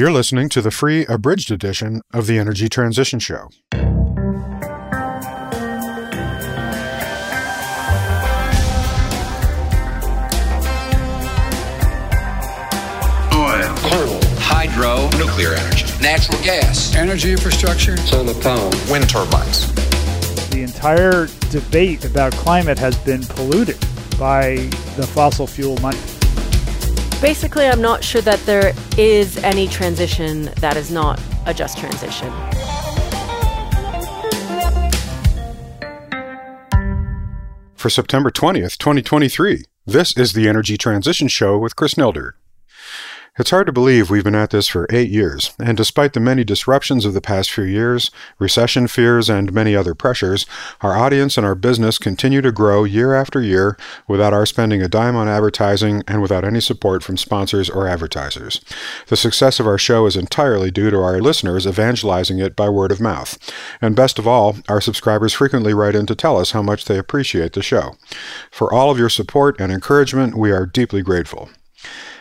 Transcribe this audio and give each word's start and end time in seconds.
You're 0.00 0.12
listening 0.12 0.48
to 0.48 0.62
the 0.62 0.70
free 0.70 1.04
abridged 1.04 1.50
edition 1.50 2.00
of 2.10 2.26
the 2.26 2.38
Energy 2.38 2.70
Transition 2.70 3.18
Show. 3.18 3.50
Oil, 3.74 3.90
coal, 13.76 14.20
hydro, 14.40 15.10
nuclear 15.18 15.52
energy, 15.52 15.84
natural 16.00 16.42
gas, 16.42 16.94
energy 16.94 17.32
infrastructure, 17.32 17.98
solar 17.98 18.32
power, 18.40 18.70
wind 18.90 19.06
turbines. 19.10 19.70
The 20.48 20.62
entire 20.62 21.26
debate 21.50 22.06
about 22.06 22.32
climate 22.32 22.78
has 22.78 22.96
been 23.04 23.20
polluted 23.20 23.78
by 24.18 24.54
the 24.96 25.06
fossil 25.06 25.46
fuel 25.46 25.76
money. 25.82 25.98
Basically, 27.20 27.66
I'm 27.66 27.82
not 27.82 28.02
sure 28.02 28.22
that 28.22 28.38
there 28.46 28.72
is 28.96 29.36
any 29.44 29.68
transition 29.68 30.44
that 30.60 30.78
is 30.78 30.90
not 30.90 31.20
a 31.44 31.52
just 31.52 31.76
transition. 31.76 32.32
For 37.74 37.90
September 37.90 38.30
20th, 38.30 38.78
2023, 38.78 39.64
this 39.84 40.16
is 40.16 40.32
the 40.32 40.48
Energy 40.48 40.78
Transition 40.78 41.28
Show 41.28 41.58
with 41.58 41.76
Chris 41.76 41.94
Nelder. 41.94 42.32
It's 43.38 43.50
hard 43.50 43.66
to 43.66 43.72
believe 43.72 44.10
we've 44.10 44.24
been 44.24 44.34
at 44.34 44.50
this 44.50 44.66
for 44.66 44.88
eight 44.90 45.08
years, 45.08 45.52
and 45.60 45.76
despite 45.76 46.14
the 46.14 46.20
many 46.20 46.42
disruptions 46.42 47.04
of 47.04 47.14
the 47.14 47.20
past 47.20 47.50
few 47.52 47.62
years, 47.62 48.10
recession 48.40 48.88
fears, 48.88 49.30
and 49.30 49.52
many 49.52 49.76
other 49.76 49.94
pressures, 49.94 50.46
our 50.80 50.98
audience 50.98 51.38
and 51.38 51.46
our 51.46 51.54
business 51.54 51.96
continue 51.96 52.40
to 52.40 52.50
grow 52.50 52.82
year 52.82 53.14
after 53.14 53.40
year 53.40 53.76
without 54.08 54.32
our 54.32 54.44
spending 54.44 54.82
a 54.82 54.88
dime 54.88 55.14
on 55.14 55.28
advertising 55.28 56.02
and 56.08 56.20
without 56.20 56.44
any 56.44 56.60
support 56.60 57.04
from 57.04 57.16
sponsors 57.16 57.70
or 57.70 57.86
advertisers. 57.86 58.60
The 59.06 59.16
success 59.16 59.60
of 59.60 59.66
our 59.66 59.78
show 59.78 60.06
is 60.06 60.16
entirely 60.16 60.72
due 60.72 60.90
to 60.90 60.98
our 60.98 61.20
listeners 61.20 61.68
evangelizing 61.68 62.40
it 62.40 62.56
by 62.56 62.68
word 62.68 62.90
of 62.90 63.00
mouth. 63.00 63.38
And 63.80 63.94
best 63.94 64.18
of 64.18 64.26
all, 64.26 64.56
our 64.68 64.80
subscribers 64.80 65.34
frequently 65.34 65.72
write 65.72 65.94
in 65.94 66.06
to 66.06 66.16
tell 66.16 66.36
us 66.36 66.50
how 66.50 66.62
much 66.62 66.86
they 66.86 66.98
appreciate 66.98 67.52
the 67.52 67.62
show. 67.62 67.94
For 68.50 68.74
all 68.74 68.90
of 68.90 68.98
your 68.98 69.08
support 69.08 69.60
and 69.60 69.70
encouragement, 69.70 70.36
we 70.36 70.50
are 70.50 70.66
deeply 70.66 71.02
grateful. 71.02 71.48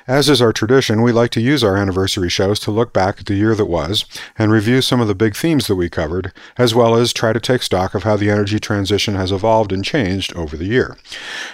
As 0.09 0.27
is 0.27 0.41
our 0.41 0.51
tradition, 0.51 1.03
we 1.03 1.11
like 1.11 1.29
to 1.31 1.39
use 1.39 1.63
our 1.63 1.77
anniversary 1.77 2.29
shows 2.29 2.59
to 2.61 2.71
look 2.71 2.93
back 2.93 3.19
at 3.19 3.27
the 3.27 3.35
year 3.35 3.53
that 3.53 3.67
was 3.67 4.05
and 4.39 4.51
review 4.51 4.81
some 4.81 4.99
of 5.01 5.07
the 5.07 5.13
big 5.13 5.35
themes 5.35 5.67
that 5.67 5.75
we 5.75 5.87
covered, 5.87 6.33
as 6.57 6.73
well 6.73 6.95
as 6.95 7.13
try 7.13 7.31
to 7.31 7.39
take 7.39 7.61
stock 7.61 7.93
of 7.93 8.01
how 8.01 8.17
the 8.17 8.31
energy 8.31 8.59
transition 8.59 9.13
has 9.13 9.31
evolved 9.31 9.71
and 9.71 9.85
changed 9.85 10.35
over 10.35 10.57
the 10.57 10.65
year. 10.65 10.97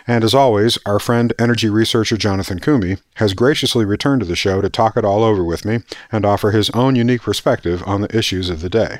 And 0.07 0.23
as 0.23 0.33
always, 0.33 0.77
our 0.85 0.99
friend 0.99 1.33
energy 1.37 1.67
researcher 1.67 2.15
Jonathan 2.15 2.59
Koomey 2.59 3.01
has 3.15 3.33
graciously 3.33 3.83
returned 3.83 4.21
to 4.21 4.25
the 4.25 4.37
show 4.37 4.61
to 4.61 4.69
talk 4.69 4.95
it 4.95 5.03
all 5.03 5.25
over 5.25 5.43
with 5.43 5.65
me 5.65 5.79
and 6.09 6.25
offer 6.25 6.51
his 6.51 6.69
own 6.69 6.95
unique 6.95 7.23
perspective 7.23 7.83
on 7.85 7.99
the 7.99 8.17
issues 8.17 8.49
of 8.49 8.61
the 8.61 8.69
day. 8.69 8.99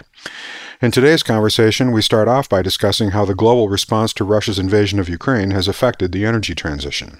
In 0.81 0.91
today's 0.91 1.23
conversation, 1.23 1.93
we 1.93 2.01
start 2.01 2.27
off 2.27 2.49
by 2.49 2.61
discussing 2.61 3.11
how 3.11 3.23
the 3.23 3.33
global 3.33 3.69
response 3.69 4.11
to 4.13 4.25
Russia's 4.25 4.59
invasion 4.59 4.99
of 4.99 5.07
Ukraine 5.07 5.51
has 5.51 5.69
affected 5.69 6.11
the 6.11 6.25
energy 6.25 6.53
transition. 6.53 7.19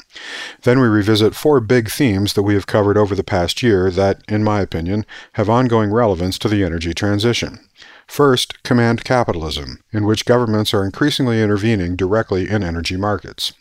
Then 0.63 0.81
we 0.81 0.87
revisit 0.87 1.35
four 1.35 1.61
big 1.61 1.89
themes 1.89 2.33
that 2.33 2.43
we 2.43 2.53
have 2.55 2.67
covered 2.67 2.97
over 2.97 3.15
the 3.15 3.23
past 3.23 3.63
year 3.63 3.89
that, 3.91 4.21
in 4.27 4.43
my 4.43 4.59
opinion, 4.59 5.05
have 5.33 5.49
ongoing 5.49 5.91
relevance 5.91 6.37
to 6.39 6.49
the 6.49 6.65
energy 6.65 6.93
transition. 6.93 7.59
First, 8.07 8.63
command 8.63 9.03
capitalism, 9.03 9.79
in 9.91 10.05
which 10.05 10.25
governments 10.25 10.73
are 10.73 10.85
increasingly 10.85 11.41
intervening 11.41 11.95
directly 11.95 12.49
in 12.49 12.63
energy 12.63 12.95
markets. 12.95 13.51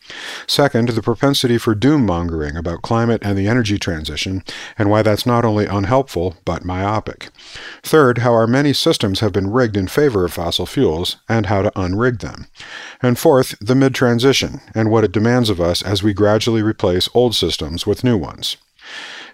Second, 0.46 0.90
the 0.90 1.02
propensity 1.02 1.56
for 1.58 1.74
doom 1.74 2.04
mongering 2.06 2.56
about 2.56 2.82
climate 2.82 3.22
and 3.24 3.38
the 3.38 3.48
energy 3.48 3.78
transition, 3.78 4.44
and 4.78 4.90
why 4.90 5.02
that's 5.02 5.26
not 5.26 5.44
only 5.44 5.66
unhelpful, 5.66 6.36
but 6.44 6.64
myopic. 6.64 7.30
Third, 7.82 8.18
how 8.18 8.32
our 8.34 8.46
many 8.46 8.72
systems 8.72 9.20
have 9.20 9.32
been 9.32 9.50
rigged 9.50 9.76
in 9.76 9.88
favor 9.88 10.24
of 10.24 10.32
fossil 10.34 10.66
fuels, 10.66 11.16
and 11.28 11.46
how 11.46 11.62
to 11.62 11.72
unrig 11.74 12.20
them. 12.20 12.46
And 13.02 13.18
fourth, 13.18 13.56
the 13.60 13.74
mid 13.74 13.94
transition, 13.94 14.60
and 14.74 14.90
what 14.90 15.04
it 15.04 15.12
demands 15.12 15.48
of 15.48 15.60
us 15.60 15.82
as 15.82 16.02
we 16.02 16.12
gradually 16.12 16.62
replace 16.62 17.08
old 17.14 17.34
systems 17.34 17.86
with 17.86 18.04
new 18.04 18.18
ones. 18.18 18.58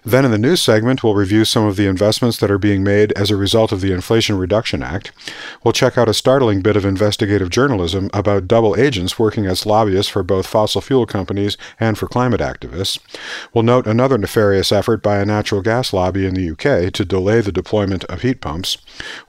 Then 0.03 0.25
in 0.25 0.31
the 0.31 0.39
news 0.39 0.63
segment, 0.63 1.03
we'll 1.03 1.13
review 1.13 1.45
some 1.45 1.65
of 1.65 1.75
the 1.75 1.85
investments 1.85 2.37
that 2.37 2.49
are 2.49 2.57
being 2.57 2.83
made 2.83 3.11
as 3.11 3.29
a 3.29 3.35
result 3.35 3.71
of 3.71 3.81
the 3.81 3.91
Inflation 3.91 4.35
Reduction 4.35 4.81
Act. 4.81 5.11
We'll 5.63 5.73
check 5.73 5.95
out 5.95 6.09
a 6.09 6.13
startling 6.13 6.61
bit 6.61 6.75
of 6.75 6.85
investigative 6.85 7.51
journalism 7.51 8.09
about 8.11 8.47
double 8.47 8.75
agents 8.79 9.19
working 9.19 9.45
as 9.45 9.63
lobbyists 9.63 10.11
for 10.11 10.23
both 10.23 10.47
fossil 10.47 10.81
fuel 10.81 11.05
companies 11.05 11.55
and 11.79 11.99
for 11.99 12.07
climate 12.07 12.41
activists. 12.41 12.97
We'll 13.53 13.63
note 13.63 13.85
another 13.85 14.17
nefarious 14.17 14.71
effort 14.71 15.03
by 15.03 15.19
a 15.19 15.25
natural 15.25 15.61
gas 15.61 15.93
lobby 15.93 16.25
in 16.25 16.33
the 16.33 16.49
UK 16.49 16.91
to 16.93 17.05
delay 17.05 17.41
the 17.41 17.51
deployment 17.51 18.03
of 18.05 18.23
heat 18.23 18.41
pumps. 18.41 18.79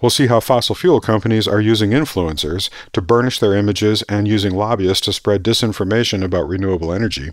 We'll 0.00 0.08
see 0.08 0.28
how 0.28 0.40
fossil 0.40 0.74
fuel 0.74 1.02
companies 1.02 1.46
are 1.46 1.60
using 1.60 1.90
influencers 1.90 2.70
to 2.94 3.02
burnish 3.02 3.40
their 3.40 3.54
images 3.54 4.00
and 4.04 4.26
using 4.26 4.54
lobbyists 4.54 5.04
to 5.04 5.12
spread 5.12 5.42
disinformation 5.42 6.24
about 6.24 6.48
renewable 6.48 6.94
energy. 6.94 7.30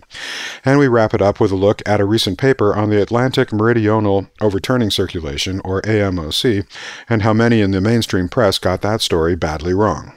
And 0.62 0.78
we 0.78 0.88
wrap 0.88 1.14
it 1.14 1.22
up 1.22 1.40
with 1.40 1.52
a 1.52 1.56
look 1.56 1.80
at 1.86 2.00
a 2.00 2.04
recent 2.04 2.36
paper 2.36 2.76
on 2.76 2.90
the 2.90 3.00
Atlantic 3.00 3.29
Atlantic 3.30 3.52
Meridional 3.52 4.26
Overturning 4.40 4.90
Circulation, 4.90 5.60
or 5.64 5.80
AMOC, 5.82 6.66
and 7.08 7.22
how 7.22 7.32
many 7.32 7.60
in 7.60 7.70
the 7.70 7.80
mainstream 7.80 8.28
press 8.28 8.58
got 8.58 8.82
that 8.82 9.00
story 9.00 9.36
badly 9.36 9.72
wrong. 9.72 10.12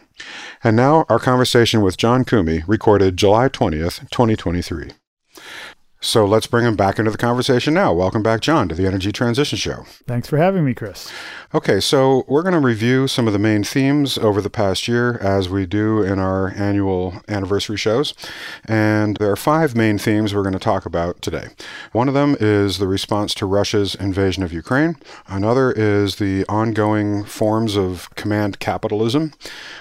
And 0.63 0.75
now, 0.75 1.06
our 1.09 1.19
conversation 1.19 1.81
with 1.81 1.96
John 1.96 2.25
Koomey, 2.25 2.63
recorded 2.66 3.16
July 3.16 3.50
20th, 3.50 4.09
2023. 4.09 4.94
So 6.03 6.25
let's 6.25 6.47
bring 6.47 6.66
him 6.66 6.75
back 6.75 7.00
into 7.00 7.12
the 7.12 7.18
conversation 7.18 7.74
now. 7.74 7.94
Welcome 7.94 8.22
back, 8.22 8.41
John, 8.41 8.68
to 8.68 8.75
the 8.75 8.86
Energy 8.86 9.14
Transition 9.14 9.58
Show. 9.58 9.86
Thanks 10.06 10.28
for 10.28 10.36
having 10.38 10.66
me, 10.66 10.74
Chris. 10.74 11.09
Okay, 11.56 11.80
so 11.80 12.25
we're 12.28 12.41
going 12.41 12.53
to 12.53 12.59
review 12.59 13.08
some 13.08 13.25
of 13.25 13.31
the 13.31 13.40
main 13.40 13.64
themes 13.64 14.18
over 14.18 14.41
the 14.41 14.50
past 14.50 14.88
year 14.88 15.18
as 15.19 15.47
we 15.47 15.66
do 15.66 16.02
in 16.02 16.19
our 16.19 16.50
annual 16.58 17.22
anniversary 17.30 17.78
shows. 17.78 18.14
And 18.66 19.16
there 19.18 19.31
are 19.31 19.38
five 19.38 19.75
main 19.75 19.97
themes 19.97 20.36
we're 20.36 20.41
going 20.41 20.53
to 20.53 20.59
talk 20.59 20.86
about 20.86 21.22
today. 21.22 21.50
One 21.94 22.09
of 22.09 22.16
them 22.16 22.35
is 22.40 22.80
the 22.80 22.88
response 22.88 23.34
to 23.35 23.46
Russia's 23.46 23.96
invasion 23.96 24.44
of 24.44 24.52
Ukraine, 24.52 24.97
another 25.28 25.72
is 25.72 26.18
the 26.18 26.44
ongoing 26.50 27.24
forms 27.24 27.78
of 27.78 28.14
command 28.16 28.59
capitalism. 28.59 29.31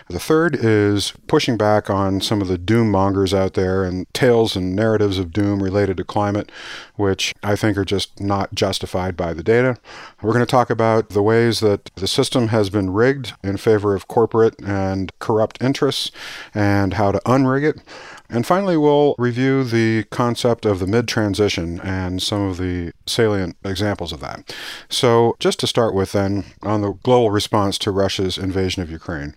The 0.09 0.21
third 0.21 0.55
is 0.55 1.15
pushing 1.27 1.57
back 1.57 1.89
on 1.89 2.21
some 2.21 2.43
of 2.43 2.49
the 2.49 2.59
doom 2.59 2.91
mongers 2.91 3.33
out 3.33 3.55
there 3.55 3.83
and 3.83 4.07
tales 4.13 4.55
and 4.55 4.77
narratives 4.77 5.19
of 5.19 5.33
doom 5.33 5.63
related 5.63 5.97
to 5.97 6.05
climate, 6.13 6.53
which 6.97 7.35
I 7.43 7.57
think 7.57 7.79
are 7.79 7.87
just 7.87 8.21
not 8.21 8.55
justified 8.55 9.17
by 9.17 9.33
the 9.33 9.43
data. 9.43 9.79
We're 10.21 10.35
going 10.35 10.45
to 10.45 10.51
talk 10.51 10.69
about 10.69 11.09
the 11.09 11.23
ways 11.23 11.61
that 11.61 11.91
the 11.95 12.07
system 12.07 12.49
has 12.49 12.69
been 12.69 12.91
rigged 12.91 13.33
in 13.43 13.57
favor 13.57 13.95
of 13.95 14.09
corporate 14.09 14.55
and 14.63 15.11
corrupt 15.21 15.63
interests 15.63 16.11
and 16.55 16.95
how 16.95 17.13
to 17.13 17.21
unrig 17.21 17.65
it. 17.65 17.81
And 18.29 18.47
finally, 18.47 18.77
we'll 18.77 19.15
review 19.19 19.65
the 19.65 20.05
concept 20.05 20.65
of 20.67 20.79
the 20.79 20.87
mid 20.87 21.09
transition 21.09 21.81
and 21.81 22.23
some 22.23 22.43
of 22.43 22.57
the 22.59 22.93
salient 23.07 23.57
examples 23.65 24.13
of 24.13 24.21
that. 24.21 24.55
So, 24.89 25.37
just 25.39 25.61
to 25.61 25.67
start 25.67 25.95
with, 25.95 26.13
then, 26.13 26.45
on 26.63 26.81
the 26.81 26.93
global 27.03 27.31
response 27.31 27.77
to 27.79 27.91
Russia's 27.91 28.39
invasion 28.39 28.83
of 28.83 28.91
Ukraine. 28.91 29.35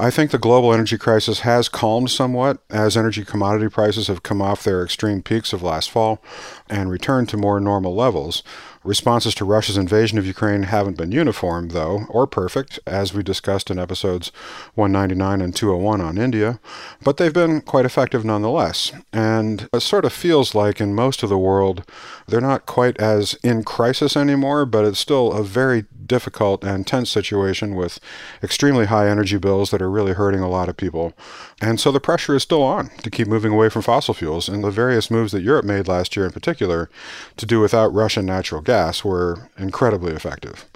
I 0.00 0.10
think 0.10 0.30
the 0.30 0.38
global 0.38 0.72
energy 0.72 0.96
crisis 0.96 1.40
has 1.40 1.68
calmed 1.68 2.10
somewhat 2.10 2.62
as 2.70 2.96
energy 2.96 3.24
commodity 3.24 3.68
prices 3.68 4.06
have 4.06 4.22
come 4.22 4.40
off 4.40 4.62
their 4.62 4.84
extreme 4.84 5.22
peaks 5.22 5.52
of 5.52 5.60
last 5.60 5.90
fall 5.90 6.22
and 6.70 6.88
returned 6.88 7.28
to 7.30 7.36
more 7.36 7.58
normal 7.58 7.96
levels. 7.96 8.44
Responses 8.88 9.34
to 9.34 9.44
Russia's 9.44 9.76
invasion 9.76 10.16
of 10.16 10.24
Ukraine 10.24 10.62
haven't 10.62 10.96
been 10.96 11.12
uniform, 11.12 11.68
though, 11.68 12.06
or 12.08 12.26
perfect, 12.26 12.80
as 12.86 13.12
we 13.12 13.22
discussed 13.22 13.70
in 13.70 13.78
episodes 13.78 14.32
199 14.76 15.42
and 15.42 15.54
201 15.54 16.00
on 16.00 16.16
India, 16.16 16.58
but 17.04 17.18
they've 17.18 17.34
been 17.34 17.60
quite 17.60 17.84
effective 17.84 18.24
nonetheless. 18.24 18.92
And 19.12 19.68
it 19.74 19.80
sort 19.80 20.06
of 20.06 20.14
feels 20.14 20.54
like 20.54 20.80
in 20.80 20.94
most 20.94 21.22
of 21.22 21.28
the 21.28 21.36
world, 21.36 21.84
they're 22.28 22.40
not 22.40 22.64
quite 22.64 22.96
as 22.98 23.34
in 23.44 23.62
crisis 23.62 24.16
anymore, 24.16 24.64
but 24.64 24.86
it's 24.86 24.98
still 24.98 25.34
a 25.34 25.44
very 25.44 25.84
difficult 26.06 26.64
and 26.64 26.86
tense 26.86 27.10
situation 27.10 27.74
with 27.74 28.00
extremely 28.42 28.86
high 28.86 29.10
energy 29.10 29.36
bills 29.36 29.70
that 29.70 29.82
are 29.82 29.90
really 29.90 30.14
hurting 30.14 30.40
a 30.40 30.48
lot 30.48 30.70
of 30.70 30.78
people. 30.78 31.12
And 31.60 31.80
so 31.80 31.90
the 31.90 32.00
pressure 32.00 32.36
is 32.36 32.44
still 32.44 32.62
on 32.62 32.88
to 33.02 33.10
keep 33.10 33.26
moving 33.26 33.52
away 33.52 33.68
from 33.68 33.82
fossil 33.82 34.14
fuels. 34.14 34.48
And 34.48 34.62
the 34.62 34.70
various 34.70 35.10
moves 35.10 35.32
that 35.32 35.42
Europe 35.42 35.64
made 35.64 35.88
last 35.88 36.16
year 36.16 36.26
in 36.26 36.32
particular 36.32 36.88
to 37.36 37.46
do 37.46 37.60
without 37.60 37.92
Russian 37.92 38.26
natural 38.26 38.60
gas 38.60 39.04
were 39.04 39.50
incredibly 39.58 40.12
effective. 40.12 40.66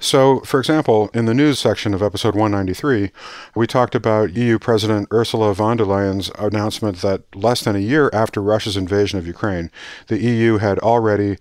So, 0.00 0.40
for 0.40 0.60
example, 0.60 1.10
in 1.12 1.24
the 1.24 1.34
news 1.34 1.58
section 1.58 1.92
of 1.92 2.02
episode 2.02 2.36
193, 2.36 3.10
we 3.56 3.66
talked 3.66 3.96
about 3.96 4.34
EU 4.34 4.56
President 4.56 5.08
Ursula 5.12 5.52
von 5.54 5.76
der 5.76 5.84
Leyen's 5.84 6.30
announcement 6.38 6.98
that 6.98 7.22
less 7.34 7.62
than 7.62 7.74
a 7.74 7.80
year 7.80 8.08
after 8.12 8.40
Russia's 8.40 8.76
invasion 8.76 9.18
of 9.18 9.26
Ukraine, 9.26 9.72
the 10.06 10.18
EU 10.18 10.58
had 10.58 10.78
already 10.78 11.36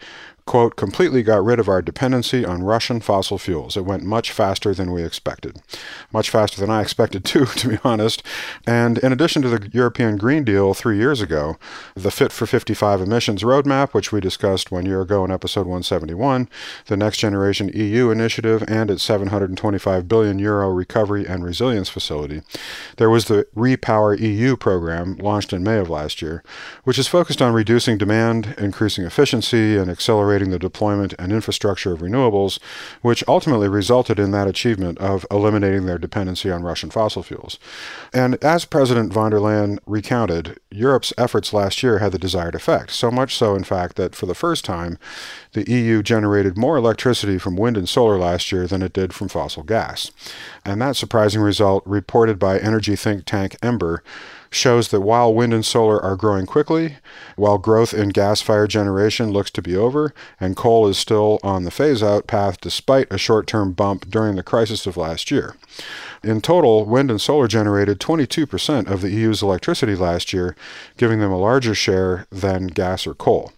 quote, 0.48 0.76
completely 0.76 1.22
got 1.22 1.44
rid 1.44 1.60
of 1.60 1.70
our 1.70 1.84
dependency 1.84 2.44
on 2.44 2.64
Russian 2.64 3.00
fossil 3.00 3.38
fuels. 3.38 3.78
It 3.78 3.86
went 3.86 4.02
much 4.02 4.32
faster 4.32 4.74
than 4.74 4.92
we 4.92 5.04
expected. 5.04 5.62
Much 6.12 6.32
faster 6.32 6.60
than 6.60 6.72
I 6.72 6.82
expected, 6.82 7.24
too, 7.24 7.46
to 7.58 7.68
be 7.68 7.78
honest. 7.84 8.24
And 8.66 8.98
in 9.00 9.12
addition 9.12 9.44
to 9.44 9.50
the 9.50 9.70
European 9.72 10.18
Green 10.18 10.44
Deal 10.44 10.74
three 10.74 10.98
years 10.98 11.22
ago, 11.22 11.58
the 11.96 12.10
Fit 12.10 12.32
for 12.32 12.48
55 12.48 13.02
emissions 13.02 13.44
roadmap, 13.44 13.94
which 13.94 14.12
we 14.12 14.20
discussed 14.20 14.72
one 14.72 14.86
year 14.86 15.02
ago 15.02 15.24
in 15.24 15.32
episode 15.32 15.68
171, 15.68 16.50
the 16.88 16.98
Next 16.98 17.18
Generation 17.18 17.70
EU 17.76 18.10
initiative, 18.10 18.64
and 18.68 18.90
its 18.90 19.04
725 19.04 20.08
billion 20.08 20.40
euro 20.40 20.70
recovery 20.70 21.28
and 21.28 21.44
resilience 21.44 21.90
facility. 21.90 22.42
There 22.96 23.10
was 23.10 23.26
the 23.26 23.46
Repower 23.56 24.18
EU 24.18 24.56
program 24.56 25.18
launched 25.18 25.52
in 25.52 25.64
May 25.64 25.78
of 25.78 25.90
last 25.90 26.22
year, 26.22 26.42
which 26.86 26.98
is 26.98 27.08
focused 27.08 27.42
on 27.42 27.54
reducing 27.54 27.98
demand, 27.98 28.56
increasing 28.58 29.04
efficiency, 29.04 29.76
and 29.76 29.92
accelerating 29.92 30.37
the 30.46 30.60
deployment 30.60 31.14
and 31.20 31.32
infrastructure 31.32 31.94
of 31.94 32.00
renewables, 32.00 32.60
which 33.02 33.24
ultimately 33.28 33.68
resulted 33.68 34.20
in 34.20 34.32
that 34.32 34.48
achievement 34.48 34.98
of 35.00 35.26
eliminating 35.30 35.86
their 35.86 35.98
dependency 35.98 36.52
on 36.52 36.64
Russian 36.64 36.90
fossil 36.90 37.24
fuels. 37.24 37.60
And 38.14 38.36
as 38.44 38.66
President 38.66 39.12
von 39.12 39.32
der 39.32 39.40
Leyen 39.40 39.80
recounted, 39.86 40.60
Europe's 40.72 41.14
efforts 41.18 41.54
last 41.54 41.82
year 41.82 42.00
had 42.00 42.12
the 42.12 42.20
desired 42.20 42.56
effect, 42.56 42.92
so 42.92 43.10
much 43.10 43.36
so, 43.36 43.56
in 43.56 43.64
fact, 43.64 43.96
that 43.96 44.16
for 44.16 44.26
the 44.26 44.36
first 44.36 44.64
time, 44.64 44.98
the 45.54 45.70
EU 45.72 46.04
generated 46.04 46.58
more 46.58 46.78
electricity 46.78 47.38
from 47.38 47.56
wind 47.56 47.78
and 47.78 47.90
solar 47.90 48.18
last 48.18 48.52
year 48.52 48.68
than 48.68 48.82
it 48.82 48.94
did 48.94 49.14
from 49.14 49.28
fossil 49.28 49.64
gas. 49.64 50.12
And 50.64 50.82
that 50.82 50.96
surprising 50.96 51.42
result, 51.42 51.84
reported 51.86 52.38
by 52.38 52.60
energy 52.60 52.96
think 52.96 53.26
tank 53.26 53.56
Ember, 53.62 54.04
shows 54.50 54.90
that 54.90 55.02
while 55.02 55.34
wind 55.34 55.54
and 55.54 55.66
solar 55.66 56.02
are 56.02 56.16
growing 56.16 56.46
quickly, 56.46 56.98
while 57.36 57.58
growth 57.58 57.94
in 57.94 58.10
gas 58.10 58.42
fired 58.42 58.70
generation 58.70 59.32
looks 59.32 59.52
to 59.52 59.62
be 59.62 59.76
over, 59.76 60.14
and 60.40 60.56
coal 60.56 60.88
is 60.88 60.98
still 60.98 61.40
on 61.44 61.64
the 61.64 61.72
phase 61.72 62.02
out 62.02 62.28
path 62.28 62.60
despite 62.62 63.12
a 63.12 63.18
short 63.18 63.48
term 63.48 63.74
bump 63.74 64.10
during 64.10 64.36
the 64.36 64.44
crisis 64.44 64.86
of 64.86 64.98
last 64.98 65.32
year. 65.32 65.56
In 66.24 66.42
total, 66.42 66.86
wind 66.86 67.12
and 67.12 67.22
solar 67.22 67.48
generated 67.48 68.00
22% 68.00 68.90
of 68.90 69.02
the 69.02 69.10
EU's 69.10 69.42
electricity 69.42 69.96
last 69.96 70.34
year, 70.34 70.56
giving 70.98 71.20
them 71.20 71.32
a 71.32 71.38
larger 71.38 71.76
share 71.76 72.26
than 72.32 72.68
gas 72.68 73.06
or 73.06 73.14
coal. 73.14 73.52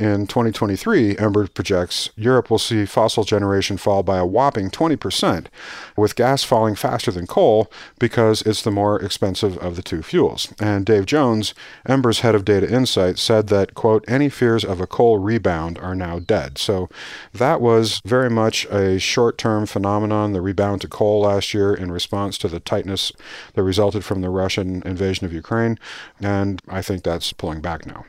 In 0.00 0.26
2023, 0.26 1.18
Ember 1.18 1.46
projects 1.46 2.08
Europe 2.16 2.50
will 2.50 2.58
see 2.58 2.86
fossil 2.86 3.22
generation 3.22 3.76
fall 3.76 4.02
by 4.02 4.16
a 4.16 4.24
whopping 4.24 4.70
20%, 4.70 5.48
with 5.94 6.16
gas 6.16 6.42
falling 6.42 6.74
faster 6.74 7.10
than 7.10 7.26
coal 7.26 7.70
because 7.98 8.40
it's 8.40 8.62
the 8.62 8.70
more 8.70 8.98
expensive 8.98 9.58
of 9.58 9.76
the 9.76 9.82
two 9.82 10.02
fuels. 10.02 10.54
And 10.58 10.86
Dave 10.86 11.04
Jones, 11.04 11.52
Ember's 11.86 12.20
head 12.20 12.34
of 12.34 12.46
data 12.46 12.66
insight, 12.72 13.18
said 13.18 13.48
that, 13.48 13.74
quote, 13.74 14.02
any 14.08 14.30
fears 14.30 14.64
of 14.64 14.80
a 14.80 14.86
coal 14.86 15.18
rebound 15.18 15.76
are 15.76 15.94
now 15.94 16.18
dead. 16.18 16.56
So 16.56 16.88
that 17.34 17.60
was 17.60 18.00
very 18.02 18.30
much 18.30 18.64
a 18.70 18.98
short 18.98 19.36
term 19.36 19.66
phenomenon, 19.66 20.32
the 20.32 20.40
rebound 20.40 20.80
to 20.80 20.88
coal 20.88 21.20
last 21.20 21.52
year 21.52 21.74
in 21.74 21.92
response 21.92 22.38
to 22.38 22.48
the 22.48 22.60
tightness 22.60 23.12
that 23.52 23.62
resulted 23.62 24.02
from 24.02 24.22
the 24.22 24.30
Russian 24.30 24.82
invasion 24.86 25.26
of 25.26 25.34
Ukraine. 25.34 25.78
And 26.22 26.62
I 26.66 26.80
think 26.80 27.02
that's 27.02 27.34
pulling 27.34 27.60
back 27.60 27.84
now. 27.84 28.06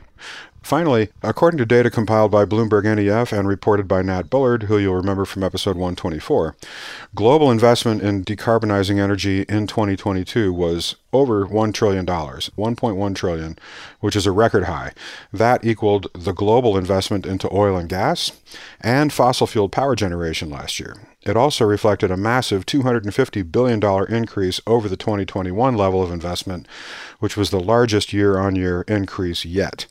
Finally, 0.62 1.08
according 1.22 1.58
to 1.58 1.66
data 1.66 1.90
compiled 1.90 2.30
by 2.30 2.44
Bloomberg 2.44 2.84
NEF 2.84 3.32
and 3.32 3.48
reported 3.48 3.88
by 3.88 4.00
Nat 4.00 4.30
Bullard, 4.30 4.64
who 4.64 4.78
you'll 4.78 4.94
remember 4.94 5.24
from 5.24 5.42
episode 5.42 5.76
124, 5.76 6.56
global 7.14 7.50
investment 7.50 8.00
in 8.00 8.24
decarbonizing 8.24 8.98
energy 9.00 9.42
in 9.48 9.66
2022 9.66 10.52
was 10.52 10.94
over 11.12 11.46
$1 11.46 11.74
trillion, 11.74 12.06
1.1 12.06 13.14
trillion, 13.14 13.58
which 14.00 14.14
is 14.14 14.24
a 14.24 14.32
record 14.32 14.64
high. 14.64 14.92
That 15.32 15.64
equaled 15.64 16.06
the 16.14 16.32
global 16.32 16.76
investment 16.76 17.26
into 17.26 17.52
oil 17.52 17.76
and 17.76 17.88
gas 17.88 18.30
and 18.80 19.12
fossil 19.12 19.48
fuel 19.48 19.68
power 19.68 19.96
generation 19.96 20.48
last 20.48 20.78
year. 20.78 20.96
It 21.24 21.36
also 21.36 21.64
reflected 21.64 22.10
a 22.10 22.16
massive 22.16 22.66
$250 22.66 23.52
billion 23.52 23.82
increase 24.12 24.60
over 24.66 24.88
the 24.88 24.96
2021 24.96 25.76
level 25.76 26.02
of 26.02 26.10
investment, 26.10 26.66
which 27.20 27.36
was 27.36 27.50
the 27.50 27.60
largest 27.60 28.12
year 28.12 28.38
on 28.38 28.56
year 28.56 28.82
increase 28.88 29.44
yet. 29.44 29.86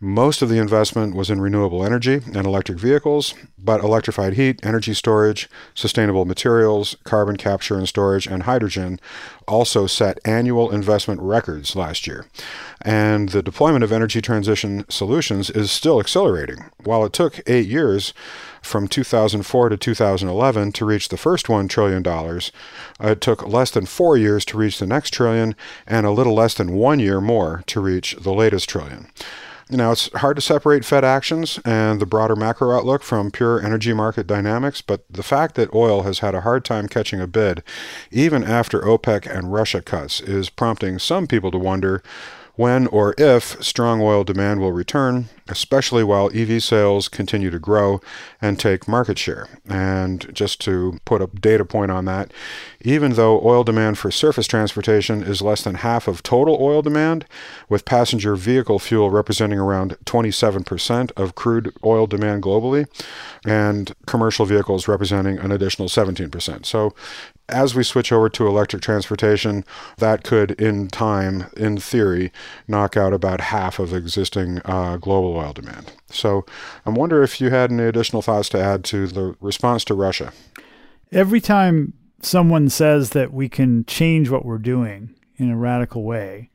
Most 0.00 0.42
of 0.42 0.50
the 0.50 0.58
investment 0.58 1.14
was 1.14 1.30
in 1.30 1.40
renewable 1.40 1.82
energy 1.82 2.20
and 2.26 2.46
electric 2.46 2.78
vehicles, 2.78 3.32
but 3.56 3.82
electrified 3.82 4.34
heat, 4.34 4.60
energy 4.62 4.92
storage, 4.92 5.48
sustainable 5.74 6.26
materials, 6.26 6.96
carbon 7.04 7.38
capture 7.38 7.78
and 7.78 7.88
storage, 7.88 8.26
and 8.26 8.42
hydrogen 8.42 9.00
also 9.48 9.86
set 9.86 10.18
annual 10.26 10.70
investment 10.70 11.22
records 11.22 11.74
last 11.74 12.06
year. 12.06 12.26
And 12.82 13.30
the 13.30 13.42
deployment 13.42 13.84
of 13.84 13.92
energy 13.92 14.20
transition 14.20 14.84
solutions 14.90 15.48
is 15.48 15.70
still 15.70 16.00
accelerating. 16.00 16.64
While 16.82 17.06
it 17.06 17.14
took 17.14 17.40
eight 17.48 17.66
years, 17.66 18.12
from 18.64 18.88
2004 18.88 19.68
to 19.68 19.76
2011 19.76 20.72
to 20.72 20.84
reach 20.84 21.08
the 21.08 21.16
first 21.16 21.46
$1 21.46 21.68
trillion. 21.68 22.02
It 23.00 23.20
took 23.20 23.46
less 23.46 23.70
than 23.70 23.86
four 23.86 24.16
years 24.16 24.44
to 24.46 24.58
reach 24.58 24.78
the 24.78 24.86
next 24.86 25.10
trillion, 25.10 25.54
and 25.86 26.06
a 26.06 26.10
little 26.10 26.34
less 26.34 26.54
than 26.54 26.72
one 26.72 26.98
year 26.98 27.20
more 27.20 27.62
to 27.66 27.80
reach 27.80 28.16
the 28.20 28.32
latest 28.32 28.68
trillion. 28.68 29.08
Now, 29.70 29.92
it's 29.92 30.12
hard 30.12 30.36
to 30.36 30.42
separate 30.42 30.84
Fed 30.84 31.04
actions 31.04 31.58
and 31.64 31.98
the 31.98 32.06
broader 32.06 32.36
macro 32.36 32.76
outlook 32.76 33.02
from 33.02 33.30
pure 33.30 33.64
energy 33.64 33.94
market 33.94 34.26
dynamics, 34.26 34.82
but 34.82 35.04
the 35.08 35.22
fact 35.22 35.54
that 35.54 35.74
oil 35.74 36.02
has 36.02 36.18
had 36.18 36.34
a 36.34 36.42
hard 36.42 36.66
time 36.66 36.86
catching 36.86 37.20
a 37.20 37.26
bid, 37.26 37.62
even 38.10 38.44
after 38.44 38.82
OPEC 38.82 39.26
and 39.26 39.54
Russia 39.54 39.80
cuts, 39.80 40.20
is 40.20 40.50
prompting 40.50 40.98
some 40.98 41.26
people 41.26 41.50
to 41.50 41.58
wonder 41.58 42.02
when 42.56 42.86
or 42.88 43.14
if 43.18 43.62
strong 43.62 44.00
oil 44.00 44.22
demand 44.22 44.60
will 44.60 44.72
return, 44.72 45.28
especially 45.48 46.04
while 46.04 46.30
EV 46.32 46.62
sales 46.62 47.08
continue 47.08 47.50
to 47.50 47.58
grow 47.58 48.00
and 48.40 48.58
take 48.58 48.86
market 48.86 49.18
share. 49.18 49.48
And 49.68 50.32
just 50.32 50.60
to 50.62 50.98
put 51.04 51.20
a 51.20 51.26
data 51.26 51.64
point 51.64 51.90
on 51.90 52.04
that, 52.04 52.32
even 52.80 53.14
though 53.14 53.44
oil 53.44 53.64
demand 53.64 53.98
for 53.98 54.10
surface 54.10 54.46
transportation 54.46 55.22
is 55.22 55.42
less 55.42 55.62
than 55.62 55.76
half 55.76 56.06
of 56.06 56.22
total 56.22 56.56
oil 56.60 56.80
demand, 56.80 57.26
with 57.68 57.84
passenger 57.84 58.36
vehicle 58.36 58.78
fuel 58.78 59.10
representing 59.10 59.58
around 59.58 59.96
27% 60.04 61.10
of 61.16 61.34
crude 61.34 61.74
oil 61.84 62.06
demand 62.06 62.42
globally, 62.42 62.86
and 63.44 63.94
commercial 64.06 64.46
vehicles 64.46 64.86
representing 64.86 65.38
an 65.38 65.50
additional 65.50 65.88
17%. 65.88 66.64
So 66.64 66.94
as 67.48 67.74
we 67.74 67.82
switch 67.82 68.10
over 68.10 68.28
to 68.30 68.46
electric 68.46 68.82
transportation, 68.82 69.64
that 69.98 70.24
could, 70.24 70.52
in 70.52 70.88
time, 70.88 71.46
in 71.56 71.76
theory, 71.76 72.32
knock 72.66 72.96
out 72.96 73.12
about 73.12 73.40
half 73.40 73.78
of 73.78 73.92
existing 73.92 74.60
uh, 74.64 74.96
global 74.96 75.36
oil 75.36 75.52
demand. 75.52 75.92
So 76.10 76.46
I 76.86 76.90
wonder 76.90 77.22
if 77.22 77.40
you 77.40 77.50
had 77.50 77.70
any 77.70 77.84
additional 77.84 78.22
thoughts 78.22 78.48
to 78.50 78.62
add 78.62 78.84
to 78.84 79.06
the 79.06 79.36
response 79.40 79.84
to 79.86 79.94
Russia. 79.94 80.32
Every 81.12 81.40
time 81.40 81.92
someone 82.22 82.70
says 82.70 83.10
that 83.10 83.32
we 83.32 83.48
can 83.48 83.84
change 83.84 84.30
what 84.30 84.44
we're 84.44 84.58
doing 84.58 85.14
in 85.36 85.50
a 85.50 85.56
radical 85.56 86.02
way, 86.02 86.50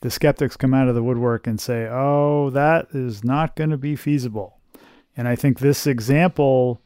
the 0.00 0.10
skeptics 0.10 0.56
come 0.56 0.74
out 0.74 0.88
of 0.88 0.94
the 0.94 1.02
woodwork 1.02 1.46
and 1.46 1.60
say, 1.60 1.86
oh, 1.90 2.50
that 2.50 2.88
is 2.92 3.24
not 3.24 3.56
going 3.56 3.70
to 3.70 3.78
be 3.78 3.96
feasible. 3.96 4.58
And 5.16 5.28
I 5.28 5.36
think 5.36 5.58
this 5.58 5.86
example 5.86 6.80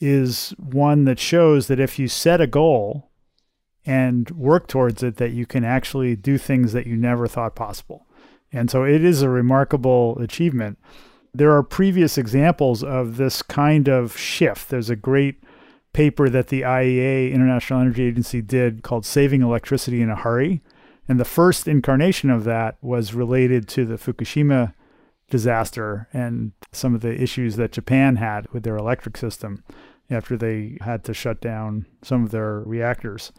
is 0.00 0.50
one 0.58 1.04
that 1.04 1.18
shows 1.18 1.66
that 1.68 1.80
if 1.80 1.98
you 1.98 2.08
set 2.08 2.40
a 2.40 2.46
goal 2.46 3.10
and 3.84 4.30
work 4.30 4.66
towards 4.66 5.02
it, 5.02 5.16
that 5.16 5.32
you 5.32 5.46
can 5.46 5.64
actually 5.64 6.16
do 6.16 6.38
things 6.38 6.72
that 6.72 6.86
you 6.86 6.96
never 6.96 7.26
thought 7.26 7.54
possible. 7.54 8.06
And 8.52 8.70
so 8.70 8.84
it 8.84 9.04
is 9.04 9.22
a 9.22 9.28
remarkable 9.28 10.18
achievement. 10.18 10.78
There 11.34 11.52
are 11.52 11.62
previous 11.62 12.16
examples 12.16 12.82
of 12.82 13.16
this 13.16 13.42
kind 13.42 13.88
of 13.88 14.16
shift. 14.16 14.68
There's 14.70 14.90
a 14.90 14.96
great 14.96 15.42
paper 15.92 16.28
that 16.28 16.48
the 16.48 16.62
IEA, 16.62 17.32
International 17.32 17.80
Energy 17.80 18.04
Agency, 18.04 18.42
did 18.42 18.82
called 18.82 19.06
Saving 19.06 19.42
Electricity 19.42 20.02
in 20.02 20.10
a 20.10 20.16
Hurry. 20.16 20.62
And 21.08 21.20
the 21.20 21.24
first 21.24 21.68
incarnation 21.68 22.30
of 22.30 22.44
that 22.44 22.76
was 22.82 23.14
related 23.14 23.68
to 23.68 23.84
the 23.84 23.94
Fukushima 23.94 24.74
disaster 25.30 26.08
and 26.12 26.52
some 26.72 26.94
of 26.94 27.00
the 27.00 27.20
issues 27.20 27.56
that 27.56 27.72
Japan 27.72 28.16
had 28.16 28.48
with 28.52 28.62
their 28.62 28.76
electric 28.76 29.16
system 29.16 29.64
after 30.08 30.36
they 30.36 30.78
had 30.82 31.02
to 31.04 31.14
shut 31.14 31.40
down 31.40 31.86
some 32.02 32.22
of 32.22 32.30
their 32.30 32.60
reactors. 32.60 33.32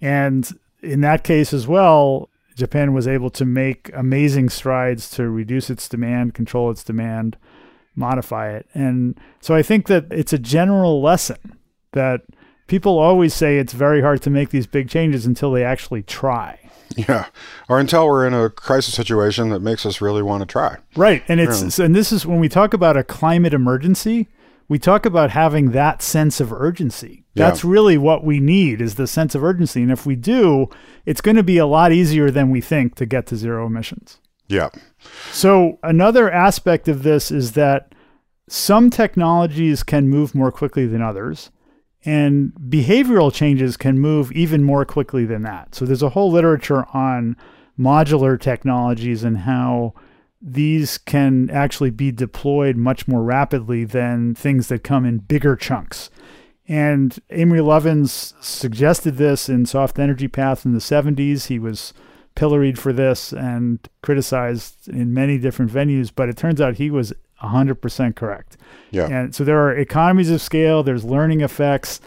And 0.00 0.50
in 0.82 1.00
that 1.02 1.24
case 1.24 1.52
as 1.52 1.66
well, 1.66 2.30
Japan 2.56 2.94
was 2.94 3.06
able 3.06 3.28
to 3.30 3.44
make 3.44 3.90
amazing 3.92 4.48
strides 4.48 5.10
to 5.10 5.28
reduce 5.28 5.68
its 5.68 5.88
demand, 5.88 6.32
control 6.32 6.70
its 6.70 6.82
demand, 6.82 7.36
modify 7.94 8.50
it. 8.50 8.66
And 8.72 9.18
so 9.40 9.54
I 9.54 9.62
think 9.62 9.88
that 9.88 10.06
it's 10.10 10.32
a 10.32 10.38
general 10.38 11.02
lesson 11.02 11.58
that 11.92 12.22
people 12.66 12.98
always 12.98 13.34
say 13.34 13.58
it's 13.58 13.74
very 13.74 14.00
hard 14.00 14.22
to 14.22 14.30
make 14.30 14.50
these 14.50 14.66
big 14.66 14.88
changes 14.88 15.26
until 15.26 15.52
they 15.52 15.64
actually 15.64 16.02
try. 16.02 16.65
Yeah, 16.96 17.26
or 17.68 17.80
until 17.80 18.06
we're 18.06 18.26
in 18.26 18.34
a 18.34 18.50
crisis 18.50 18.94
situation 18.94 19.48
that 19.50 19.60
makes 19.60 19.84
us 19.84 20.00
really 20.00 20.22
want 20.22 20.42
to 20.42 20.46
try. 20.46 20.78
Right, 20.94 21.22
and 21.28 21.40
it's 21.40 21.78
yeah. 21.78 21.84
and 21.84 21.94
this 21.94 22.12
is 22.12 22.26
when 22.26 22.38
we 22.38 22.48
talk 22.48 22.74
about 22.74 22.96
a 22.96 23.04
climate 23.04 23.54
emergency. 23.54 24.28
We 24.68 24.80
talk 24.80 25.06
about 25.06 25.30
having 25.30 25.70
that 25.72 26.02
sense 26.02 26.40
of 26.40 26.52
urgency. 26.52 27.24
That's 27.34 27.62
yeah. 27.62 27.70
really 27.70 27.98
what 27.98 28.24
we 28.24 28.40
need 28.40 28.80
is 28.80 28.96
the 28.96 29.06
sense 29.06 29.34
of 29.34 29.44
urgency, 29.44 29.82
and 29.82 29.92
if 29.92 30.06
we 30.06 30.16
do, 30.16 30.68
it's 31.04 31.20
going 31.20 31.36
to 31.36 31.44
be 31.44 31.58
a 31.58 31.66
lot 31.66 31.92
easier 31.92 32.30
than 32.30 32.50
we 32.50 32.60
think 32.60 32.96
to 32.96 33.06
get 33.06 33.26
to 33.28 33.36
zero 33.36 33.66
emissions. 33.66 34.18
Yeah. 34.48 34.70
So 35.32 35.78
another 35.82 36.30
aspect 36.30 36.88
of 36.88 37.02
this 37.02 37.30
is 37.30 37.52
that 37.52 37.94
some 38.48 38.90
technologies 38.90 39.82
can 39.82 40.08
move 40.08 40.34
more 40.34 40.52
quickly 40.52 40.86
than 40.86 41.02
others, 41.02 41.50
and 42.04 42.52
behavioral 42.54 43.32
changes 43.32 43.76
can 43.76 43.98
move 43.98 44.30
even 44.32 44.62
more 44.62 44.84
quickly 44.84 45.24
than 45.24 45.42
that. 45.42 45.74
So 45.74 45.84
there's 45.84 46.02
a 46.02 46.10
whole 46.10 46.30
literature 46.30 46.86
on 46.92 47.36
modular 47.78 48.40
technologies 48.40 49.24
and 49.24 49.38
how 49.38 49.94
these 50.40 50.98
can 50.98 51.50
actually 51.50 51.90
be 51.90 52.12
deployed 52.12 52.76
much 52.76 53.08
more 53.08 53.22
rapidly 53.22 53.84
than 53.84 54.34
things 54.34 54.68
that 54.68 54.84
come 54.84 55.04
in 55.04 55.18
bigger 55.18 55.56
chunks. 55.56 56.10
And 56.68 57.18
Amory 57.30 57.60
Lovins 57.60 58.34
suggested 58.42 59.16
this 59.16 59.48
in 59.48 59.66
Soft 59.66 59.98
Energy 59.98 60.28
Path 60.28 60.64
in 60.64 60.72
the 60.72 60.78
70s. 60.78 61.46
He 61.46 61.58
was 61.58 61.92
pilloried 62.34 62.78
for 62.78 62.92
this 62.92 63.32
and 63.32 63.88
criticized 64.02 64.88
in 64.88 65.14
many 65.14 65.38
different 65.38 65.72
venues, 65.72 66.10
but 66.14 66.28
it 66.28 66.36
turns 66.36 66.60
out 66.60 66.76
he 66.76 66.90
was 66.90 67.12
100% 67.42 68.16
correct. 68.16 68.56
Yeah. 68.90 69.06
And 69.06 69.34
so 69.34 69.44
there 69.44 69.58
are 69.60 69.76
economies 69.76 70.30
of 70.30 70.40
scale, 70.40 70.82
there's 70.82 71.04
learning 71.04 71.40
effects, 71.40 72.00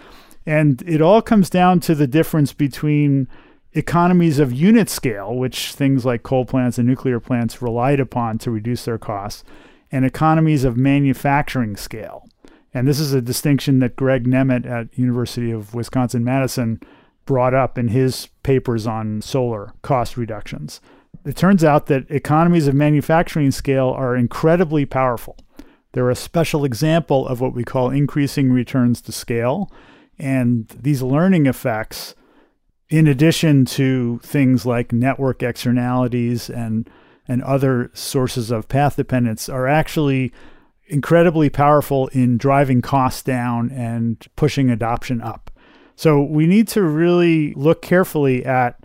and 0.45 0.81
it 0.87 1.01
all 1.01 1.21
comes 1.21 1.49
down 1.49 1.79
to 1.81 1.95
the 1.95 2.07
difference 2.07 2.53
between 2.53 3.27
economies 3.73 4.39
of 4.39 4.51
unit 4.51 4.89
scale, 4.89 5.35
which 5.35 5.73
things 5.73 6.05
like 6.05 6.23
coal 6.23 6.45
plants 6.45 6.77
and 6.77 6.87
nuclear 6.87 7.19
plants 7.19 7.61
relied 7.61 7.99
upon 7.99 8.37
to 8.39 8.49
reduce 8.49 8.85
their 8.85 8.97
costs, 8.97 9.43
and 9.91 10.05
economies 10.05 10.63
of 10.63 10.77
manufacturing 10.77 11.75
scale. 11.75 12.27
And 12.73 12.87
this 12.87 12.99
is 12.99 13.13
a 13.13 13.21
distinction 13.21 13.79
that 13.79 13.95
Greg 13.95 14.25
Nemet 14.25 14.65
at 14.65 14.97
University 14.97 15.51
of 15.51 15.73
Wisconsin-Madison 15.73 16.81
brought 17.25 17.53
up 17.53 17.77
in 17.77 17.89
his 17.89 18.27
papers 18.43 18.87
on 18.87 19.21
solar 19.21 19.73
cost 19.81 20.17
reductions. 20.17 20.81
It 21.25 21.35
turns 21.35 21.63
out 21.63 21.87
that 21.87 22.09
economies 22.09 22.67
of 22.67 22.75
manufacturing 22.75 23.51
scale 23.51 23.89
are 23.89 24.15
incredibly 24.15 24.85
powerful. 24.85 25.37
They're 25.91 26.09
a 26.09 26.15
special 26.15 26.65
example 26.65 27.27
of 27.27 27.41
what 27.41 27.53
we 27.53 27.63
call 27.63 27.89
increasing 27.89 28.51
returns 28.51 29.01
to 29.01 29.11
scale. 29.11 29.71
And 30.17 30.67
these 30.69 31.01
learning 31.01 31.45
effects, 31.45 32.15
in 32.89 33.07
addition 33.07 33.65
to 33.65 34.19
things 34.23 34.65
like 34.65 34.93
network 34.93 35.41
externalities 35.43 36.49
and, 36.49 36.89
and 37.27 37.41
other 37.43 37.91
sources 37.93 38.51
of 38.51 38.67
path 38.67 38.95
dependence, 38.95 39.49
are 39.49 39.67
actually 39.67 40.31
incredibly 40.87 41.49
powerful 41.49 42.07
in 42.07 42.37
driving 42.37 42.81
costs 42.81 43.21
down 43.21 43.69
and 43.71 44.27
pushing 44.35 44.69
adoption 44.69 45.21
up. 45.21 45.51
So 45.95 46.21
we 46.21 46.45
need 46.45 46.67
to 46.69 46.81
really 46.81 47.53
look 47.53 47.81
carefully 47.81 48.45
at 48.45 48.79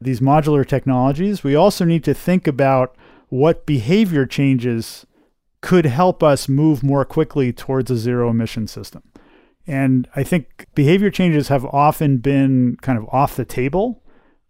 these 0.00 0.20
modular 0.20 0.66
technologies. 0.66 1.42
We 1.42 1.54
also 1.54 1.84
need 1.84 2.04
to 2.04 2.14
think 2.14 2.46
about 2.46 2.96
what 3.28 3.66
behavior 3.66 4.26
changes 4.26 5.06
could 5.60 5.86
help 5.86 6.22
us 6.22 6.48
move 6.48 6.82
more 6.82 7.04
quickly 7.04 7.52
towards 7.52 7.90
a 7.90 7.96
zero 7.96 8.30
emission 8.30 8.66
system. 8.68 9.02
And 9.66 10.08
I 10.16 10.22
think 10.22 10.66
behavior 10.74 11.10
changes 11.10 11.48
have 11.48 11.64
often 11.66 12.18
been 12.18 12.76
kind 12.80 12.98
of 12.98 13.06
off 13.10 13.36
the 13.36 13.44
table 13.44 14.02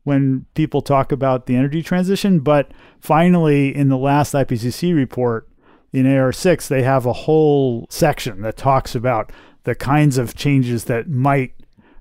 when 0.05 0.47
people 0.55 0.81
talk 0.81 1.11
about 1.11 1.47
the 1.47 1.57
energy 1.57 1.83
transition. 1.83 2.41
But 2.41 2.71
finally, 3.01 3.75
in 3.75 3.89
the 3.89 3.99
last 3.99 4.35
IPCC 4.35 4.95
report, 4.95 5.49
in 5.93 6.05
AR6, 6.05 6.69
they 6.69 6.83
have 6.83 7.07
a 7.07 7.13
whole 7.13 7.87
section 7.89 8.43
that 8.43 8.57
talks 8.57 8.95
about 8.95 9.33
the 9.65 9.75
kinds 9.75 10.19
of 10.19 10.37
changes 10.37 10.85
that 10.85 11.09
might 11.09 11.55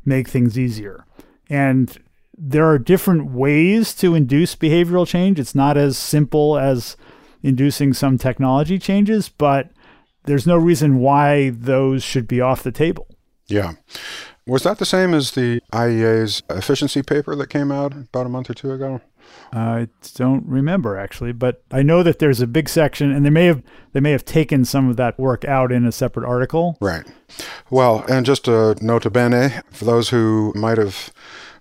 make 0.06 0.27
things 0.27 0.60
easier. 0.60 1.06
And 1.50 1.98
there 2.38 2.65
are 2.65 2.77
different 2.77 3.32
ways 3.32 3.94
to 3.96 4.13
induce 4.13 4.56
behavioral 4.56 5.08
change. 5.08 5.39
It's 5.39 5.56
not 5.56 5.75
as 5.77 5.98
simple 5.98 6.58
as 6.58 6.96
inducing 7.41 7.94
some 7.94 8.17
technology 8.17 8.77
changes, 8.77 9.29
but 9.29 9.72
there's 10.25 10.46
no 10.46 10.58
reason 10.58 11.00
why 11.00 11.50
those 11.50 12.03
should 12.03 12.27
be 12.27 12.39
off 12.39 12.63
the 12.63 12.72
table. 12.72 13.08
Yeah. 13.48 13.74
Was 14.46 14.63
that 14.63 14.77
the 14.77 14.86
same 14.86 15.13
as 15.13 15.32
the 15.32 15.62
IEA's 15.74 16.44
efficiency 16.50 17.01
paper 17.01 17.36
that 17.36 17.48
came 17.48 17.72
out 17.72 17.94
about 17.94 18.25
a 18.25 18.29
month 18.29 18.50
or 18.50 18.53
two 18.53 18.72
ago? 18.72 19.01
I 19.51 19.88
don't 20.15 20.46
remember 20.46 20.98
actually, 20.98 21.34
but 21.34 21.63
I 21.72 21.82
know 21.82 22.01
that 22.03 22.20
there's 22.20 22.39
a 22.39 22.48
big 22.48 22.70
section, 22.70 23.12
and 23.12 23.25
they 23.25 23.29
may 23.29 23.46
have 23.46 23.62
they 23.91 24.00
may 24.00 24.12
have 24.12 24.24
taken 24.24 24.63
some 24.63 24.89
of 24.89 24.96
that 24.98 25.20
work 25.20 25.44
out 25.46 25.72
in 25.72 25.86
a 25.86 25.91
separate 25.91 26.25
article. 26.25 26.77
Right. 26.79 27.06
Well, 27.70 28.06
and 28.10 28.25
just 28.25 28.48
a 28.48 28.77
nota 28.82 29.10
bene 29.10 29.62
for 29.72 29.84
those 29.84 30.10
who 30.10 30.53
might 30.56 30.77
have 30.77 31.12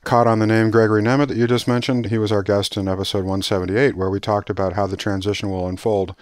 caught 0.07 0.27
on 0.27 0.39
the 0.39 0.47
name 0.47 0.71
Gregory 0.71 1.03
Nemet 1.03 1.29
that 1.29 1.37
you 1.37 1.47
just 1.47 1.69
mentioned. 1.69 2.07
He 2.07 2.17
was 2.17 2.33
our 2.33 2.43
guest 2.43 2.77
in 2.77 2.89
episode 2.89 3.25
178, 3.25 3.97
where 3.97 4.09
we 4.09 4.21
talked 4.21 4.49
about 4.49 4.73
how 4.73 4.87
the 4.87 4.97
transition 4.97 5.51
will 5.51 5.69
unfold, 5.69 6.15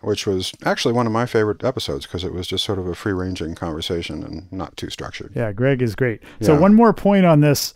which 0.00 0.26
was 0.26 0.52
actually 0.64 0.92
one 0.92 1.06
of 1.06 1.12
my 1.12 1.26
favorite 1.26 1.64
episodes 1.64 2.06
because 2.06 2.22
it 2.22 2.32
was 2.32 2.46
just 2.46 2.64
sort 2.64 2.78
of 2.78 2.86
a 2.86 2.94
free 2.94 3.14
ranging 3.14 3.54
conversation 3.54 4.22
and 4.22 4.52
not 4.52 4.76
too 4.76 4.90
structured. 4.90 5.32
Yeah, 5.34 5.50
Greg 5.52 5.82
is 5.82 5.96
great. 5.96 6.22
So, 6.40 6.56
one 6.56 6.74
more 6.74 6.92
point 6.92 7.26
on 7.26 7.40
this 7.40 7.74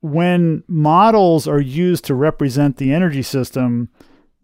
when 0.00 0.64
models 0.66 1.46
are 1.46 1.60
used 1.60 2.04
to 2.06 2.14
represent 2.14 2.78
the 2.78 2.92
energy 2.92 3.22
system, 3.22 3.90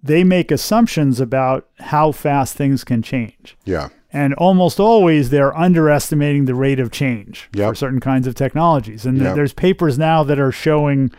they 0.03 0.25
make 0.25 0.51
assumptions 0.51 1.21
about 1.21 1.69
how 1.79 2.13
fast 2.13 2.55
things 2.55 2.85
can 2.85 3.03
change. 3.03 3.57
Yeah. 3.65 3.89
And 4.13 4.35
almost 4.35 4.81
always 4.81 5.31
they're 5.31 5.57
underestimating 5.57 6.45
the 6.47 6.55
rate 6.55 6.81
of 6.81 6.91
change 6.91 7.49
Yep. 7.55 7.69
for 7.71 7.75
certain 7.77 8.01
kinds 8.01 8.27
of 8.27 8.35
technologies. 8.35 9.07
And 9.07 9.19
Yep. 9.19 9.35
there's 9.37 9.53
papers 9.53 9.99
now 9.99 10.25
that 10.25 10.39
are 10.41 10.51
showing 10.53 11.11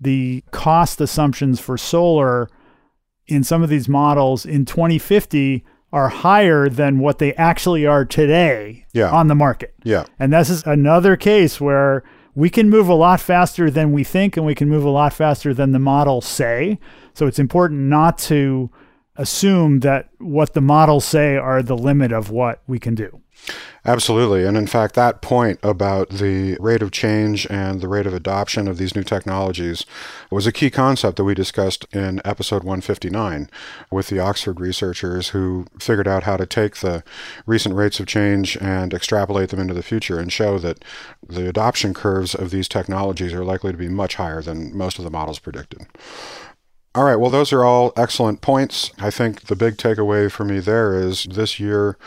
the 0.00 0.44
cost 0.50 1.00
assumptions 1.00 1.60
for 1.60 1.78
solar 1.78 2.48
in 3.26 3.42
some 3.42 3.62
of 3.62 3.70
these 3.70 3.88
models 3.88 4.44
in 4.44 4.66
2050 4.66 5.64
are 5.92 6.08
higher 6.08 6.68
than 6.68 6.98
what 6.98 7.18
they 7.18 7.32
actually 7.34 7.86
are 7.86 8.04
today 8.04 8.84
Yeah. 8.92 9.10
on 9.10 9.28
the 9.28 9.34
market. 9.34 9.72
Yeah. 9.84 10.04
And 10.18 10.32
this 10.32 10.50
is 10.50 10.62
another 10.66 11.16
case 11.16 11.60
where 11.60 12.02
we 12.34 12.50
can 12.50 12.68
move 12.68 12.88
a 12.88 12.94
lot 12.94 13.20
faster 13.20 13.70
than 13.70 13.92
we 13.92 14.02
think 14.04 14.36
and 14.36 14.44
we 14.44 14.56
can 14.56 14.68
move 14.68 14.84
a 14.84 14.90
lot 14.90 15.12
faster 15.12 15.54
than 15.54 15.70
the 15.72 15.78
models 15.78 16.26
say. 16.26 16.78
So 17.14 17.26
it's 17.26 17.38
important 17.38 17.82
not 17.82 18.18
to 18.18 18.70
assume 19.16 19.80
that 19.80 20.08
what 20.18 20.54
the 20.54 20.60
models 20.60 21.04
say 21.04 21.36
are 21.36 21.62
the 21.62 21.76
limit 21.76 22.12
of 22.12 22.30
what 22.30 22.62
we 22.66 22.78
can 22.78 22.94
do. 22.94 23.20
Absolutely. 23.86 24.44
And 24.44 24.56
in 24.56 24.66
fact, 24.66 24.94
that 24.94 25.20
point 25.20 25.58
about 25.62 26.08
the 26.08 26.56
rate 26.58 26.80
of 26.80 26.90
change 26.90 27.46
and 27.50 27.82
the 27.82 27.88
rate 27.88 28.06
of 28.06 28.14
adoption 28.14 28.66
of 28.66 28.78
these 28.78 28.96
new 28.96 29.02
technologies 29.02 29.84
was 30.30 30.46
a 30.46 30.52
key 30.52 30.70
concept 30.70 31.18
that 31.18 31.24
we 31.24 31.34
discussed 31.34 31.84
in 31.92 32.22
episode 32.24 32.64
159 32.64 33.50
with 33.90 34.08
the 34.08 34.18
Oxford 34.18 34.58
researchers 34.58 35.30
who 35.30 35.66
figured 35.78 36.08
out 36.08 36.22
how 36.22 36.38
to 36.38 36.46
take 36.46 36.76
the 36.76 37.04
recent 37.44 37.74
rates 37.74 38.00
of 38.00 38.06
change 38.06 38.56
and 38.56 38.94
extrapolate 38.94 39.50
them 39.50 39.60
into 39.60 39.74
the 39.74 39.82
future 39.82 40.18
and 40.18 40.32
show 40.32 40.58
that 40.58 40.82
the 41.28 41.46
adoption 41.46 41.92
curves 41.92 42.34
of 42.34 42.50
these 42.50 42.68
technologies 42.68 43.34
are 43.34 43.44
likely 43.44 43.70
to 43.70 43.78
be 43.78 43.88
much 43.88 44.14
higher 44.14 44.40
than 44.40 44.74
most 44.74 44.98
of 44.98 45.04
the 45.04 45.10
models 45.10 45.38
predicted. 45.38 45.86
All 46.96 47.02
right, 47.02 47.16
well, 47.16 47.30
those 47.30 47.52
are 47.52 47.64
all 47.64 47.92
excellent 47.96 48.40
points. 48.40 48.92
I 49.00 49.10
think 49.10 49.46
the 49.46 49.56
big 49.56 49.78
takeaway 49.78 50.30
for 50.30 50.44
me 50.44 50.60
there 50.60 50.94
is 50.94 51.24
this 51.24 51.58
year 51.58 51.98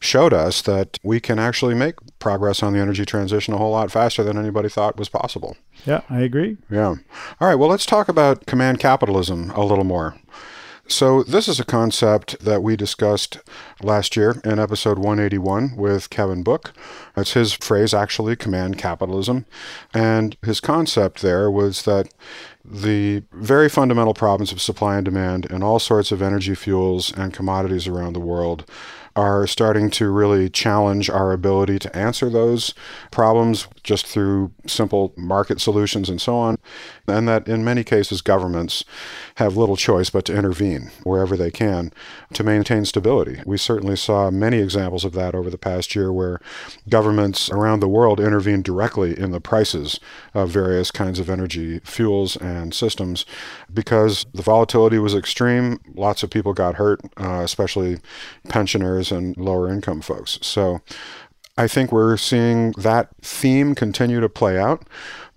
showed 0.00 0.34
us 0.34 0.60
that 0.62 0.98
we 1.02 1.18
can 1.18 1.38
actually 1.38 1.74
make 1.74 1.94
progress 2.18 2.62
on 2.62 2.74
the 2.74 2.78
energy 2.78 3.06
transition 3.06 3.54
a 3.54 3.56
whole 3.56 3.70
lot 3.70 3.90
faster 3.90 4.22
than 4.22 4.36
anybody 4.36 4.68
thought 4.68 4.98
was 4.98 5.08
possible. 5.08 5.56
Yeah, 5.86 6.02
I 6.10 6.20
agree. 6.20 6.58
Yeah. 6.70 6.96
All 7.40 7.48
right, 7.48 7.54
well, 7.54 7.70
let's 7.70 7.86
talk 7.86 8.06
about 8.08 8.44
command 8.44 8.80
capitalism 8.80 9.50
a 9.52 9.64
little 9.64 9.84
more. 9.84 10.16
So, 10.86 11.22
this 11.22 11.48
is 11.48 11.58
a 11.58 11.64
concept 11.64 12.38
that 12.40 12.62
we 12.62 12.76
discussed 12.76 13.38
last 13.82 14.16
year 14.16 14.42
in 14.44 14.58
episode 14.58 14.98
181 14.98 15.76
with 15.76 16.10
Kevin 16.10 16.42
Book. 16.42 16.74
It's 17.16 17.32
his 17.32 17.54
phrase, 17.54 17.94
actually, 17.94 18.36
command 18.36 18.76
capitalism. 18.76 19.46
And 19.94 20.36
his 20.44 20.60
concept 20.60 21.22
there 21.22 21.50
was 21.50 21.84
that 21.84 22.12
the 22.64 23.22
very 23.32 23.68
fundamental 23.68 24.14
problems 24.14 24.50
of 24.50 24.60
supply 24.60 24.96
and 24.96 25.04
demand 25.04 25.46
in 25.46 25.62
all 25.62 25.78
sorts 25.78 26.10
of 26.10 26.22
energy 26.22 26.54
fuels 26.54 27.12
and 27.12 27.34
commodities 27.34 27.86
around 27.86 28.14
the 28.14 28.20
world 28.20 28.64
are 29.16 29.46
starting 29.46 29.90
to 29.90 30.10
really 30.10 30.50
challenge 30.50 31.08
our 31.08 31.32
ability 31.32 31.78
to 31.78 31.96
answer 31.96 32.28
those 32.28 32.74
problems 33.10 33.68
just 33.84 34.06
through 34.06 34.50
simple 34.66 35.12
market 35.16 35.60
solutions 35.60 36.08
and 36.08 36.20
so 36.20 36.36
on. 36.36 36.58
And 37.06 37.28
that 37.28 37.46
in 37.46 37.64
many 37.64 37.84
cases, 37.84 38.22
governments 38.22 38.84
have 39.36 39.56
little 39.56 39.76
choice 39.76 40.10
but 40.10 40.24
to 40.24 40.36
intervene 40.36 40.90
wherever 41.04 41.36
they 41.36 41.50
can 41.50 41.92
to 42.32 42.42
maintain 42.42 42.84
stability. 42.84 43.40
We 43.46 43.56
certainly 43.56 43.96
saw 43.96 44.30
many 44.30 44.58
examples 44.58 45.04
of 45.04 45.12
that 45.12 45.34
over 45.34 45.50
the 45.50 45.58
past 45.58 45.94
year 45.94 46.12
where 46.12 46.40
governments 46.88 47.50
around 47.50 47.80
the 47.80 47.88
world 47.88 48.18
intervened 48.18 48.64
directly 48.64 49.18
in 49.18 49.30
the 49.30 49.40
prices 49.40 50.00
of 50.32 50.50
various 50.50 50.90
kinds 50.90 51.20
of 51.20 51.30
energy 51.30 51.78
fuels 51.80 52.36
and 52.36 52.74
systems 52.74 53.26
because 53.72 54.26
the 54.34 54.42
volatility 54.42 54.98
was 54.98 55.14
extreme. 55.14 55.78
Lots 55.94 56.22
of 56.22 56.30
people 56.30 56.52
got 56.52 56.76
hurt, 56.76 57.00
uh, 57.16 57.42
especially 57.44 57.98
pensioners 58.48 59.03
and 59.10 59.36
lower 59.36 59.68
income 59.68 60.00
folks. 60.00 60.38
So 60.42 60.80
I 61.56 61.68
think 61.68 61.92
we're 61.92 62.16
seeing 62.16 62.72
that 62.72 63.10
theme 63.22 63.74
continue 63.74 64.20
to 64.20 64.28
play 64.28 64.58
out. 64.58 64.86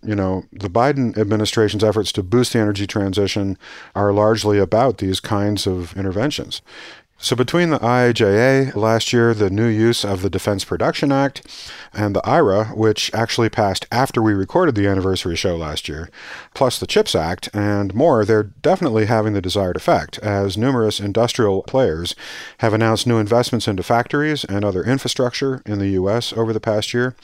You 0.04 0.16
know, 0.16 0.46
the 0.52 0.70
Biden 0.70 1.18
administration's 1.18 1.84
efforts 1.84 2.12
to 2.14 2.24
boost 2.24 2.54
the 2.54 2.60
energy 2.60 2.88
transition 2.88 3.58
are 3.96 4.14
largely 4.14 4.58
about 4.58 4.98
these 5.00 5.20
kinds 5.20 5.68
of 5.68 5.96
interventions. 5.98 6.62
So, 7.20 7.36
between 7.36 7.72
the 7.72 7.80
IIJA 7.80 8.76
last 8.76 9.12
year, 9.12 9.34
the 9.34 9.50
new 9.50 9.66
use 9.66 10.06
of 10.06 10.22
the 10.22 10.30
Defense 10.30 10.64
Production 10.64 11.12
Act, 11.12 11.42
and 11.92 12.16
the 12.16 12.24
IRA, 12.24 12.66
which 12.66 13.12
actually 13.12 13.50
passed 13.50 13.88
after 13.92 14.22
we 14.22 14.34
recorded 14.34 14.76
the 14.76 14.88
anniversary 14.88 15.36
show 15.36 15.56
last 15.56 15.90
year, 15.90 16.12
plus 16.54 16.78
the 16.78 16.86
CHIPS 16.86 17.16
Act, 17.16 17.50
and 17.56 17.96
more, 17.96 18.24
they're 18.24 18.44
definitely 18.44 19.08
having 19.08 19.34
the 19.34 19.42
desired 19.42 19.76
effect, 19.76 20.20
as 20.20 20.60
numerous 20.60 21.00
industrial 21.00 21.64
players 21.64 22.14
have 22.60 22.72
announced 22.72 23.08
new 23.08 23.18
investments 23.18 23.68
into 23.68 23.82
factories 23.82 24.44
and 24.44 24.64
other 24.64 24.84
infrastructure 24.84 25.64
in 25.66 25.80
the 25.80 25.90
U.S. 25.90 26.32
over 26.34 26.54
the 26.54 26.60
past 26.60 26.94
year. 26.94 27.16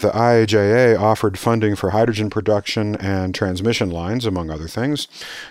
The 0.00 0.10
IIJA 0.10 0.98
offered 0.98 1.38
funding 1.38 1.76
for 1.76 1.90
hydrogen 1.90 2.30
production 2.30 2.96
and 2.96 3.32
transmission 3.32 3.90
lines, 3.90 4.26
among 4.26 4.50
other 4.50 4.66
things. 4.66 5.06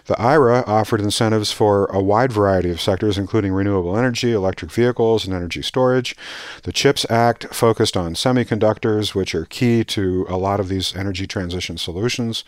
The 0.07 0.19
IRA 0.19 0.65
offered 0.67 0.99
incentives 0.99 1.53
for 1.53 1.85
a 1.85 2.03
wide 2.03 2.33
variety 2.33 2.71
of 2.71 2.81
sectors, 2.81 3.17
including 3.17 3.53
renewable 3.53 3.84
renewable 3.85 3.97
energy, 3.97 4.33
electric 4.33 4.71
vehicles, 4.71 5.25
and 5.25 5.33
energy 5.33 5.61
storage. 5.61 6.15
The 6.63 6.71
CHIPS 6.71 7.05
Act 7.09 7.53
focused 7.53 7.95
on 7.95 8.15
semiconductors, 8.15 9.13
which 9.13 9.35
are 9.35 9.45
key 9.45 9.83
to 9.85 10.25
a 10.29 10.37
lot 10.37 10.59
of 10.59 10.69
these 10.69 10.95
energy 10.95 11.27
transition 11.27 11.77
solutions. 11.77 12.43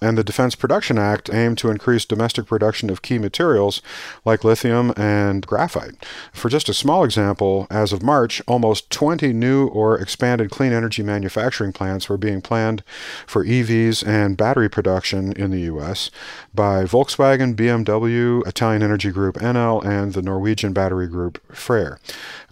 And 0.00 0.18
the 0.18 0.24
Defense 0.24 0.54
Production 0.54 0.98
Act 0.98 1.32
aimed 1.32 1.58
to 1.58 1.70
increase 1.70 2.04
domestic 2.04 2.46
production 2.46 2.90
of 2.90 3.02
key 3.02 3.18
materials 3.18 3.82
like 4.24 4.44
lithium 4.44 4.92
and 4.96 5.46
graphite. 5.46 6.04
For 6.32 6.48
just 6.48 6.68
a 6.68 6.74
small 6.74 7.04
example, 7.04 7.66
as 7.70 7.92
of 7.92 8.02
March, 8.02 8.42
almost 8.46 8.90
20 8.90 9.32
new 9.32 9.68
or 9.68 9.98
expanded 9.98 10.50
clean 10.50 10.72
energy 10.72 11.02
manufacturing 11.02 11.72
plants 11.72 12.08
were 12.08 12.18
being 12.18 12.40
planned 12.40 12.82
for 13.26 13.44
EVs 13.44 14.06
and 14.06 14.36
battery 14.36 14.68
production 14.68 15.32
in 15.32 15.50
the 15.50 15.60
U.S. 15.72 16.10
by 16.54 16.84
Volkswagen, 16.84 17.54
BMW, 17.54 18.46
Italian 18.46 18.82
energy 18.82 19.10
group 19.10 19.36
Enel, 19.36 19.84
and 19.84 20.12
the 20.14 20.22
Norwegian 20.22 20.72
battery 20.80 21.06
group 21.06 21.38
Freyr. 21.54 21.98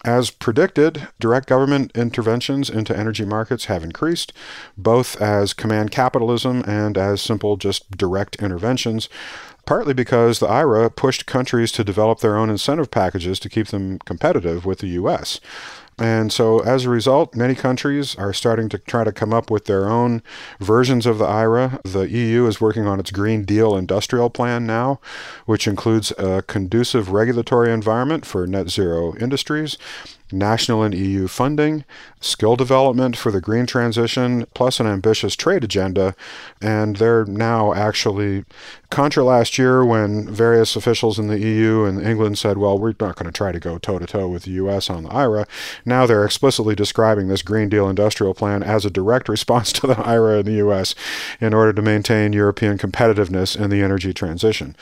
As 0.05 0.31
predicted, 0.31 1.09
direct 1.19 1.49
government 1.49 1.91
interventions 1.95 2.69
into 2.69 2.95
energy 2.95 3.25
markets 3.25 3.65
have 3.65 3.83
increased, 3.83 4.35
both 4.77 5.19
as 5.19 5.55
command 5.55 5.93
capitalism 5.93 6.63
and 6.67 6.99
as 6.99 7.23
simple 7.23 7.57
just 7.57 7.91
direct 7.91 8.37
interventions 8.37 9.09
partly 9.65 9.93
because 9.93 10.39
the 10.39 10.47
IRA 10.47 10.89
pushed 10.89 11.27
countries 11.27 11.71
to 11.73 11.85
develop 11.85 12.21
their 12.21 12.39
own 12.39 12.49
incentive 12.49 12.91
packages 12.91 13.39
to 13.39 13.51
keep 13.51 13.67
them 13.67 13.99
competitive 13.99 14.65
with 14.65 14.79
the 14.79 14.89
US. 15.01 15.41
And 15.99 16.33
so, 16.33 16.61
as 16.61 16.85
a 16.85 16.91
result, 16.91 17.35
many 17.35 17.55
countries 17.55 18.15
are 18.17 18.33
starting 18.33 18.69
to 18.69 18.79
try 18.79 19.03
to 19.03 19.13
come 19.13 19.33
up 19.33 19.51
with 19.51 19.65
their 19.65 19.89
own 19.89 20.23
versions 20.61 21.07
of 21.07 21.19
the 21.19 21.25
IRA. 21.25 21.81
The 21.85 22.09
EU 22.09 22.47
is 22.47 22.61
working 22.61 22.87
on 22.87 23.01
its 23.01 23.11
Green 23.11 23.45
Deal 23.45 23.77
industrial 23.77 24.31
plan 24.31 24.67
now, 24.67 25.01
which 25.47 25.67
includes 25.67 26.13
a 26.19 26.43
conducive 26.43 27.11
regulatory 27.11 27.73
environment 27.73 28.25
for 28.25 28.47
net 28.47 28.71
zero 28.71 29.17
industries 29.17 29.77
national 30.33 30.83
and 30.83 30.95
EU 30.95 31.29
funding, 31.29 31.85
skill 32.21 32.57
development 32.57 33.17
for 33.17 33.31
the 33.31 33.41
green 33.41 33.67
transition, 33.67 34.47
plus 34.55 34.81
an 34.81 34.87
ambitious 34.87 35.37
trade 35.37 35.65
agenda. 35.65 36.15
And 36.61 36.97
they're 36.97 37.25
now 37.25 37.73
actually, 37.75 38.45
contra 38.91 39.25
last 39.25 39.59
year 39.59 39.85
when 39.85 40.29
various 40.29 40.77
officials 40.77 41.19
in 41.19 41.29
the 41.29 41.39
EU 41.39 41.85
and 41.85 42.01
England 42.01 42.39
said, 42.39 42.59
well, 42.59 42.79
we're 42.79 42.95
not 43.01 43.17
going 43.17 43.27
to 43.27 43.33
try 43.33 43.53
to 43.53 43.61
go 43.61 43.79
toe 43.79 43.99
to 43.99 44.07
toe 44.07 44.29
with 44.29 44.45
the 44.45 44.53
US 44.53 44.91
on 44.91 45.05
the 45.05 45.11
IRA, 45.11 45.47
now 45.85 46.07
they're 46.07 46.25
explicitly 46.25 46.75
describing 46.75 47.29
this 47.29 47.43
Green 47.43 47.69
Deal 47.69 47.89
industrial 47.89 48.35
plan 48.35 48.63
as 48.63 48.85
a 48.85 48.91
direct 48.91 49.29
response 49.39 49.73
to 49.75 49.87
the 49.87 49.99
IRA 49.99 50.41
in 50.41 50.47
the 50.47 50.67
US 50.69 50.95
in 51.41 51.55
order 51.55 51.73
to 51.73 51.83
maintain 51.83 52.33
European 52.33 52.79
competitiveness 52.79 53.59
in 53.59 53.71
the 53.71 53.83
energy 53.83 54.13
transition. 54.13 54.77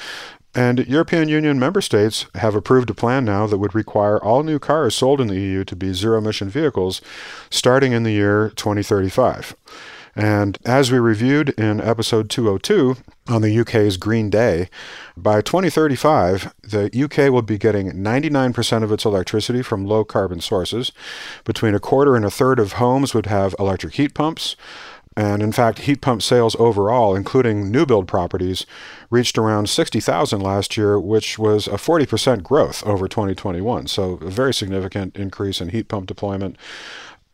And 0.56 0.86
European 0.86 1.28
Union 1.28 1.58
member 1.58 1.82
states 1.82 2.24
have 2.34 2.54
approved 2.54 2.88
a 2.88 2.94
plan 2.94 3.26
now 3.26 3.46
that 3.46 3.58
would 3.58 3.74
require 3.74 4.16
all 4.24 4.42
new 4.42 4.58
cars 4.58 4.94
sold 4.94 5.20
in 5.20 5.28
the 5.28 5.38
EU 5.38 5.64
to 5.64 5.76
be 5.76 5.92
zero 5.92 6.16
emission 6.16 6.48
vehicles 6.48 7.02
starting 7.50 7.92
in 7.92 8.04
the 8.04 8.12
year 8.12 8.50
2035. 8.56 9.54
And 10.16 10.56
as 10.64 10.90
we 10.90 10.98
reviewed 10.98 11.50
in 11.58 11.78
episode 11.78 12.30
202 12.30 12.96
on 13.28 13.42
the 13.42 13.58
UK's 13.60 13.98
Green 13.98 14.30
Day, 14.30 14.70
by 15.14 15.42
2035, 15.42 16.54
the 16.62 16.86
UK 17.04 17.30
will 17.30 17.42
be 17.42 17.58
getting 17.58 17.90
99% 17.92 18.82
of 18.82 18.90
its 18.90 19.04
electricity 19.04 19.60
from 19.60 19.84
low 19.84 20.04
carbon 20.06 20.40
sources. 20.40 20.90
Between 21.44 21.74
a 21.74 21.80
quarter 21.80 22.16
and 22.16 22.24
a 22.24 22.30
third 22.30 22.58
of 22.58 22.72
homes 22.72 23.12
would 23.12 23.26
have 23.26 23.54
electric 23.58 23.92
heat 23.96 24.14
pumps. 24.14 24.56
And 25.16 25.42
in 25.42 25.50
fact, 25.50 25.80
heat 25.80 26.02
pump 26.02 26.20
sales 26.20 26.54
overall, 26.58 27.16
including 27.16 27.70
new 27.70 27.86
build 27.86 28.06
properties, 28.06 28.66
reached 29.08 29.38
around 29.38 29.70
60,000 29.70 30.40
last 30.40 30.76
year, 30.76 31.00
which 31.00 31.38
was 31.38 31.66
a 31.66 31.72
40% 31.72 32.42
growth 32.42 32.86
over 32.86 33.08
2021. 33.08 33.86
So, 33.86 34.18
a 34.20 34.30
very 34.30 34.52
significant 34.52 35.16
increase 35.16 35.60
in 35.60 35.70
heat 35.70 35.88
pump 35.88 36.06
deployment. 36.06 36.56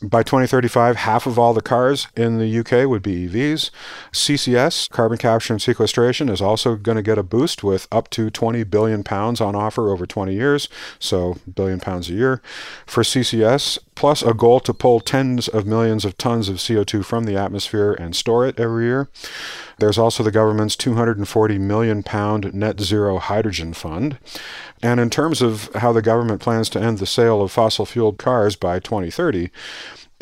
By 0.03 0.25
2035, 0.25 0.97
half 0.97 1.27
of 1.27 1.39
all 1.39 1.55
the 1.55 1.63
cars 1.63 2.09
in 2.17 2.39
the 2.39 2.59
UK 2.59 2.89
would 2.89 3.03
be 3.03 3.29
EVs. 3.29 3.71
CCS, 4.11 4.91
carbon 4.91 5.17
capture 5.17 5.53
and 5.53 5.63
sequestration, 5.63 6.29
is 6.29 6.41
also 6.41 6.75
going 6.75 6.97
to 6.97 7.03
get 7.03 7.19
a 7.19 7.23
boost 7.23 7.63
with 7.63 7.87
up 7.93 8.11
to 8.11 8.29
20 8.29 8.65
billion 8.65 9.05
pounds 9.05 9.41
on 9.41 9.55
offer 9.55 9.91
over 9.91 10.05
20 10.05 10.35
years, 10.35 10.69
so 10.99 11.37
billion 11.55 11.79
pounds 11.79 12.11
a 12.11 12.15
year. 12.15 12.43
For 12.85 13.05
CCS, 13.05 13.79
plus 14.03 14.21
a 14.21 14.35
goal 14.35 14.59
to 14.59 14.75
pull 14.75 14.99
tens 14.99 15.47
of 15.47 15.65
millions 15.65 16.05
of 16.05 16.19
tons 16.19 16.49
of 16.49 16.57
CO2 16.57 17.05
from 17.05 17.23
the 17.23 17.37
atmosphere 17.37 17.93
and 17.93 18.17
store 18.17 18.45
it 18.45 18.59
every 18.59 18.87
year. 18.87 19.09
There's 19.79 19.97
also 19.97 20.25
the 20.25 20.33
government's 20.33 20.75
240 20.75 21.59
million 21.59 22.03
pound 22.03 22.53
net 22.53 22.81
zero 22.81 23.19
hydrogen 23.19 23.73
fund. 23.73 24.19
And 24.83 24.99
in 24.99 25.09
terms 25.09 25.41
of 25.41 25.71
how 25.77 25.93
the 25.93 26.03
government 26.03 26.41
plans 26.41 26.69
to 26.71 26.81
end 26.81 26.99
the 26.99 27.07
sale 27.07 27.43
of 27.43 27.53
fossil 27.53 27.87
fueled 27.87 28.19
cars 28.19 28.57
by 28.57 28.81
2030, 28.81 29.51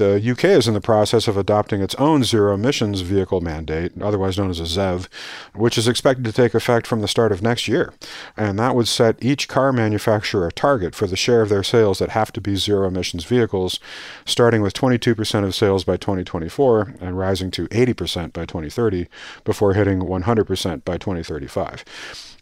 the 0.00 0.30
UK 0.30 0.44
is 0.44 0.66
in 0.66 0.72
the 0.72 0.80
process 0.80 1.28
of 1.28 1.36
adopting 1.36 1.82
its 1.82 1.94
own 1.96 2.24
zero 2.24 2.54
emissions 2.54 3.02
vehicle 3.02 3.42
mandate, 3.42 3.92
otherwise 4.00 4.38
known 4.38 4.48
as 4.48 4.58
a 4.58 4.62
ZEV, 4.62 5.08
which 5.54 5.76
is 5.76 5.86
expected 5.86 6.24
to 6.24 6.32
take 6.32 6.54
effect 6.54 6.86
from 6.86 7.02
the 7.02 7.08
start 7.08 7.32
of 7.32 7.42
next 7.42 7.68
year. 7.68 7.92
And 8.34 8.58
that 8.58 8.74
would 8.74 8.88
set 8.88 9.22
each 9.22 9.46
car 9.46 9.74
manufacturer 9.74 10.46
a 10.46 10.52
target 10.52 10.94
for 10.94 11.06
the 11.06 11.16
share 11.16 11.42
of 11.42 11.50
their 11.50 11.62
sales 11.62 11.98
that 11.98 12.10
have 12.10 12.32
to 12.32 12.40
be 12.40 12.56
zero 12.56 12.88
emissions 12.88 13.24
vehicles, 13.24 13.78
starting 14.24 14.62
with 14.62 14.72
22% 14.72 15.44
of 15.44 15.54
sales 15.54 15.84
by 15.84 15.98
2024 15.98 16.94
and 17.02 17.18
rising 17.18 17.50
to 17.50 17.68
80% 17.68 18.32
by 18.32 18.46
2030 18.46 19.06
before 19.44 19.74
hitting 19.74 20.00
100% 20.00 20.82
by 20.82 20.96
2035. 20.96 21.84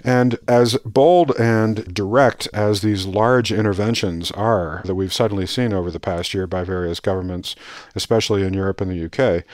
And 0.04 0.38
as 0.46 0.76
bold 0.84 1.32
and 1.38 1.92
direct 1.92 2.48
as 2.52 2.82
these 2.82 3.06
large 3.06 3.50
interventions 3.50 4.30
are 4.32 4.82
that 4.84 4.94
we've 4.94 5.12
suddenly 5.12 5.46
seen 5.46 5.72
over 5.72 5.90
the 5.90 6.00
past 6.00 6.32
year 6.34 6.46
by 6.46 6.64
various 6.64 7.00
governments, 7.00 7.56
especially 7.94 8.44
in 8.44 8.54
Europe 8.54 8.80
and 8.80 8.90
the 8.90 9.04
UK, 9.04 9.44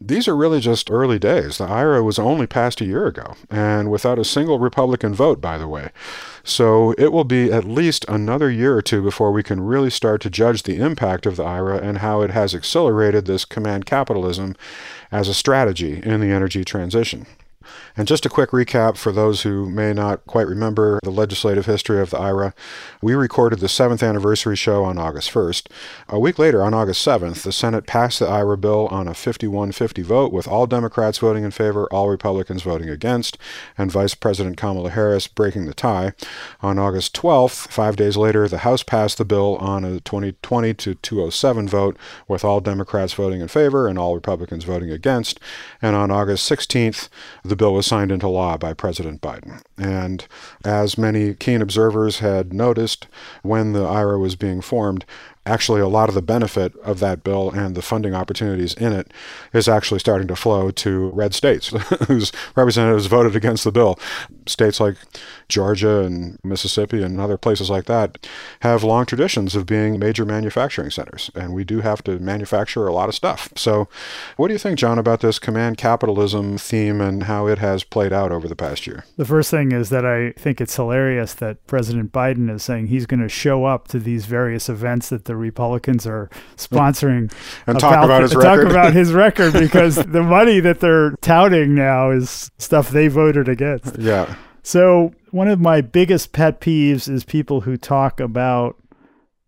these 0.00 0.28
are 0.28 0.36
really 0.36 0.60
just 0.60 0.90
early 0.90 1.18
days. 1.18 1.56
The 1.56 1.64
IRA 1.64 2.02
was 2.02 2.18
only 2.18 2.46
passed 2.46 2.82
a 2.82 2.84
year 2.84 3.06
ago, 3.06 3.34
and 3.50 3.90
without 3.90 4.18
a 4.18 4.24
single 4.24 4.58
Republican 4.58 5.14
vote, 5.14 5.40
by 5.40 5.56
the 5.56 5.68
way. 5.68 5.90
So 6.44 6.92
it 6.98 7.12
will 7.12 7.24
be 7.24 7.50
at 7.50 7.64
least 7.64 8.04
another 8.06 8.50
year 8.50 8.76
or 8.76 8.82
two 8.82 9.02
before 9.02 9.32
we 9.32 9.42
can 9.42 9.60
really 9.60 9.88
start 9.88 10.20
to 10.22 10.30
judge 10.30 10.64
the 10.64 10.76
impact 10.76 11.24
of 11.24 11.36
the 11.36 11.44
IRA 11.44 11.78
and 11.78 11.98
how 11.98 12.20
it 12.20 12.30
has 12.30 12.54
accelerated 12.54 13.24
this 13.24 13.46
command 13.46 13.86
capitalism 13.86 14.54
as 15.10 15.28
a 15.28 15.34
strategy 15.34 16.02
in 16.04 16.20
the 16.20 16.30
energy 16.30 16.62
transition. 16.64 17.26
And 17.96 18.06
just 18.06 18.26
a 18.26 18.30
quick 18.30 18.50
recap 18.50 18.96
for 18.96 19.12
those 19.12 19.42
who 19.42 19.70
may 19.70 19.92
not 19.92 20.24
quite 20.26 20.46
remember 20.46 21.00
the 21.02 21.10
legislative 21.10 21.66
history 21.66 22.00
of 22.00 22.10
the 22.10 22.18
IRA. 22.18 22.54
We 23.00 23.14
recorded 23.14 23.60
the 23.60 23.68
seventh 23.68 24.02
anniversary 24.02 24.56
show 24.56 24.84
on 24.84 24.98
August 24.98 25.30
1st. 25.32 25.68
A 26.08 26.18
week 26.18 26.38
later, 26.38 26.62
on 26.62 26.74
August 26.74 27.06
7th, 27.06 27.42
the 27.42 27.52
Senate 27.52 27.86
passed 27.86 28.20
the 28.20 28.28
IRA 28.28 28.56
bill 28.56 28.88
on 28.88 29.08
a 29.08 29.14
51 29.14 29.72
50 29.72 30.02
vote, 30.02 30.32
with 30.32 30.46
all 30.46 30.66
Democrats 30.66 31.18
voting 31.18 31.44
in 31.44 31.50
favor, 31.50 31.86
all 31.92 32.08
Republicans 32.08 32.62
voting 32.62 32.88
against, 32.88 33.38
and 33.78 33.90
Vice 33.90 34.14
President 34.14 34.56
Kamala 34.56 34.90
Harris 34.90 35.26
breaking 35.26 35.66
the 35.66 35.74
tie. 35.74 36.12
On 36.60 36.78
August 36.78 37.14
12th, 37.14 37.68
five 37.68 37.96
days 37.96 38.16
later, 38.16 38.48
the 38.48 38.58
House 38.58 38.82
passed 38.82 39.18
the 39.18 39.24
bill 39.24 39.56
on 39.56 39.84
a 39.84 40.00
2020 40.00 40.74
to 40.74 40.94
207 40.94 41.68
vote, 41.68 41.96
with 42.28 42.44
all 42.44 42.60
Democrats 42.60 43.14
voting 43.14 43.40
in 43.40 43.48
favor 43.48 43.88
and 43.88 43.98
all 43.98 44.14
Republicans 44.14 44.64
voting 44.64 44.90
against. 44.90 45.40
And 45.80 45.96
on 45.96 46.10
August 46.10 46.50
16th, 46.50 47.08
the 47.44 47.55
bill 47.56 47.74
was 47.74 47.86
signed 47.86 48.12
into 48.12 48.28
law 48.28 48.56
by 48.56 48.72
President 48.72 49.20
Biden. 49.20 49.62
And 49.76 50.26
as 50.64 50.96
many 50.96 51.34
keen 51.34 51.60
observers 51.62 52.20
had 52.20 52.52
noticed 52.52 53.06
when 53.42 53.72
the 53.72 53.84
IRA 53.84 54.18
was 54.18 54.36
being 54.36 54.60
formed, 54.60 55.04
actually 55.46 55.80
a 55.80 55.88
lot 55.88 56.08
of 56.08 56.14
the 56.14 56.22
benefit 56.22 56.76
of 56.78 56.98
that 57.00 57.22
bill 57.22 57.50
and 57.50 57.74
the 57.74 57.82
funding 57.82 58.14
opportunities 58.14 58.74
in 58.74 58.92
it 58.92 59.12
is 59.52 59.68
actually 59.68 60.00
starting 60.00 60.26
to 60.26 60.36
flow 60.36 60.70
to 60.70 61.10
red 61.10 61.32
states 61.34 61.68
whose 62.08 62.32
representatives 62.56 63.06
voted 63.06 63.36
against 63.36 63.64
the 63.64 63.72
bill. 63.72 63.98
States 64.46 64.80
like 64.80 64.96
Georgia 65.48 66.00
and 66.00 66.38
Mississippi 66.42 67.02
and 67.02 67.20
other 67.20 67.36
places 67.36 67.70
like 67.70 67.86
that 67.86 68.26
have 68.60 68.82
long 68.82 69.06
traditions 69.06 69.54
of 69.54 69.66
being 69.66 69.98
major 69.98 70.24
manufacturing 70.24 70.90
centers, 70.90 71.30
and 71.34 71.54
we 71.54 71.64
do 71.64 71.80
have 71.80 72.02
to 72.04 72.18
manufacture 72.18 72.86
a 72.86 72.92
lot 72.92 73.08
of 73.08 73.14
stuff. 73.14 73.48
So, 73.56 73.88
what 74.36 74.48
do 74.48 74.54
you 74.54 74.58
think, 74.58 74.78
John, 74.78 74.98
about 74.98 75.20
this 75.20 75.38
command 75.38 75.78
capitalism 75.78 76.58
theme 76.58 77.00
and 77.00 77.24
how 77.24 77.46
it 77.46 77.58
has 77.58 77.84
played 77.84 78.12
out 78.12 78.32
over 78.32 78.48
the 78.48 78.56
past 78.56 78.86
year? 78.86 79.04
The 79.16 79.24
first 79.24 79.50
thing 79.50 79.72
is 79.72 79.90
that 79.90 80.04
I 80.04 80.32
think 80.32 80.60
it's 80.60 80.74
hilarious 80.74 81.34
that 81.34 81.64
President 81.66 82.12
Biden 82.12 82.52
is 82.52 82.62
saying 82.62 82.88
he's 82.88 83.06
going 83.06 83.20
to 83.20 83.28
show 83.28 83.64
up 83.64 83.88
to 83.88 83.98
these 83.98 84.26
various 84.26 84.68
events 84.68 85.10
that 85.10 85.26
the 85.26 85.35
Republicans 85.36 86.06
are 86.06 86.28
sponsoring 86.56 87.32
and 87.66 87.78
talk 87.78 88.04
about 88.04 88.22
his 88.22 88.30
talk 88.32 88.42
record. 88.44 88.70
about 88.70 88.92
his 88.92 89.12
record 89.24 89.52
because 89.52 89.96
the 89.96 90.22
money 90.22 90.60
that 90.60 90.80
they're 90.80 91.12
touting 91.20 91.74
now 91.74 92.10
is 92.10 92.50
stuff 92.58 92.90
they 92.90 93.08
voted 93.08 93.48
against. 93.48 93.98
yeah. 93.98 94.34
So, 94.62 95.14
one 95.30 95.46
of 95.46 95.60
my 95.60 95.80
biggest 95.80 96.32
pet 96.32 96.60
peeves 96.60 97.08
is 97.08 97.22
people 97.24 97.60
who 97.60 97.76
talk 97.76 98.18
about 98.18 98.76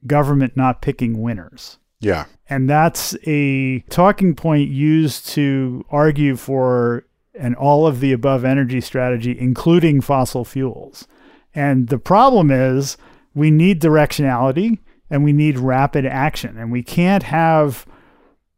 government 0.06 0.56
not 0.56 0.80
picking 0.80 1.20
winners. 1.20 1.78
Yeah. 2.00 2.26
And 2.48 2.70
that's 2.70 3.16
a 3.26 3.80
talking 3.90 4.34
point 4.36 4.70
used 4.70 5.26
to 5.30 5.84
argue 5.90 6.36
for 6.36 7.04
an 7.34 7.54
all 7.56 7.86
of 7.86 8.00
the 8.00 8.12
above 8.12 8.44
energy 8.44 8.80
strategy, 8.80 9.36
including 9.38 10.00
fossil 10.00 10.44
fuels. 10.44 11.06
And 11.54 11.88
the 11.88 11.98
problem 11.98 12.50
is 12.50 12.96
we 13.34 13.50
need 13.50 13.80
directionality 13.82 14.78
and 15.10 15.24
we 15.24 15.32
need 15.32 15.58
rapid 15.58 16.06
action. 16.06 16.56
And 16.56 16.70
we 16.70 16.82
can't 16.82 17.24
have 17.24 17.86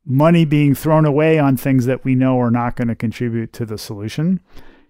money 0.05 0.45
being 0.45 0.75
thrown 0.75 1.05
away 1.05 1.39
on 1.39 1.57
things 1.57 1.87
that 1.87 2.05
we 2.05 2.15
know 2.15 2.41
are 2.41 2.51
not 2.51 2.77
going 2.77 2.89
to 2.89 2.95
contribute 2.95 3.53
to 3.55 3.65
the 3.65 3.79
solution. 3.79 4.41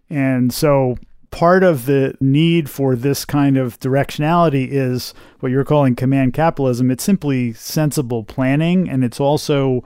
And 0.09 0.53
so 0.53 0.97
part 1.31 1.63
of 1.63 1.87
the 1.87 2.17
need 2.21 2.69
for 2.69 2.97
this 2.97 3.25
kind 3.25 3.57
of 3.57 3.79
directionality 3.81 4.69
is 4.71 5.15
what 5.41 5.53
you're 5.53 5.65
calling 5.65 5.95
command 5.95 6.35
capitalism. 6.35 6.91
It's 6.91 7.05
simply 7.05 7.53
sensible 7.53 8.25
planning 8.25 8.89
and 8.89 9.05
it's 9.05 9.21
also 9.21 9.85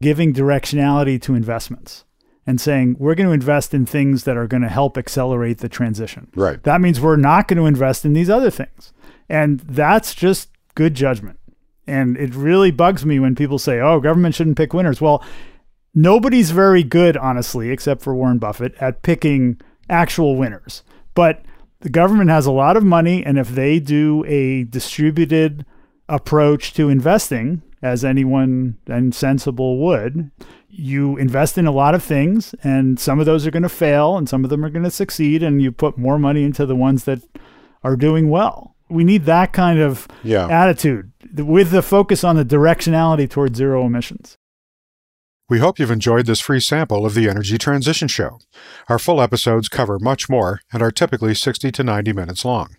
giving 0.00 0.32
directionality 0.32 1.20
to 1.22 1.34
investments 1.34 2.04
and 2.46 2.60
saying 2.60 2.96
we're 2.98 3.14
going 3.14 3.28
to 3.28 3.32
invest 3.32 3.72
in 3.74 3.86
things 3.86 4.24
that 4.24 4.36
are 4.36 4.46
going 4.46 4.62
to 4.62 4.68
help 4.68 4.98
accelerate 4.98 5.58
the 5.58 5.68
transition. 5.68 6.30
Right. 6.34 6.62
That 6.62 6.80
means 6.80 7.00
we're 7.00 7.16
not 7.16 7.48
going 7.48 7.58
to 7.58 7.66
invest 7.66 8.04
in 8.04 8.12
these 8.12 8.30
other 8.30 8.50
things. 8.50 8.92
And 9.28 9.60
that's 9.60 10.14
just 10.14 10.50
good 10.74 10.94
judgment. 10.94 11.38
And 11.86 12.16
it 12.16 12.34
really 12.34 12.70
bugs 12.70 13.04
me 13.04 13.18
when 13.18 13.34
people 13.34 13.58
say, 13.58 13.80
oh, 13.80 14.00
government 14.00 14.34
shouldn't 14.34 14.56
pick 14.56 14.72
winners. 14.72 15.00
Well, 15.00 15.22
nobody's 15.94 16.50
very 16.50 16.82
good, 16.82 17.16
honestly, 17.16 17.70
except 17.70 18.02
for 18.02 18.14
Warren 18.14 18.38
Buffett, 18.38 18.74
at 18.80 19.02
picking 19.02 19.60
actual 19.88 20.36
winners. 20.36 20.82
But 21.14 21.44
the 21.80 21.90
government 21.90 22.30
has 22.30 22.46
a 22.46 22.52
lot 22.52 22.76
of 22.76 22.84
money. 22.84 23.24
And 23.24 23.38
if 23.38 23.48
they 23.48 23.80
do 23.80 24.24
a 24.26 24.64
distributed 24.64 25.66
approach 26.08 26.72
to 26.74 26.88
investing, 26.88 27.62
as 27.82 28.02
anyone 28.02 28.78
and 28.86 29.14
sensible 29.14 29.78
would, 29.78 30.30
you 30.68 31.18
invest 31.18 31.58
in 31.58 31.66
a 31.66 31.70
lot 31.70 31.94
of 31.94 32.02
things, 32.02 32.54
and 32.64 32.98
some 32.98 33.20
of 33.20 33.26
those 33.26 33.46
are 33.46 33.50
going 33.50 33.62
to 33.62 33.68
fail, 33.68 34.16
and 34.16 34.26
some 34.26 34.42
of 34.42 34.48
them 34.48 34.64
are 34.64 34.70
going 34.70 34.84
to 34.84 34.90
succeed, 34.90 35.42
and 35.42 35.60
you 35.60 35.70
put 35.70 35.98
more 35.98 36.18
money 36.18 36.44
into 36.44 36.64
the 36.64 36.74
ones 36.74 37.04
that 37.04 37.20
are 37.82 37.94
doing 37.94 38.30
well. 38.30 38.73
We 38.94 39.04
need 39.04 39.24
that 39.24 39.52
kind 39.52 39.80
of 39.80 40.06
Yeah. 40.22 40.46
attitude 40.46 41.12
with 41.36 41.70
the 41.70 41.82
focus 41.82 42.22
on 42.24 42.36
the 42.36 42.44
directionality 42.44 43.28
towards 43.28 43.58
zero 43.58 43.84
emissions. 43.84 44.36
We 45.48 45.58
hope 45.58 45.78
you've 45.78 45.90
enjoyed 45.90 46.24
this 46.24 46.40
free 46.40 46.60
sample 46.60 47.04
of 47.04 47.12
the 47.14 47.28
Energy 47.28 47.58
Transition 47.58 48.08
Show. 48.08 48.38
Our 48.88 48.98
full 48.98 49.20
episodes 49.20 49.68
cover 49.68 49.98
much 49.98 50.28
more 50.30 50.60
and 50.72 50.82
are 50.82 50.90
typically 50.90 51.34
60 51.34 51.70
to 51.70 51.84
90 51.84 52.12
minutes 52.14 52.44
long. 52.46 52.76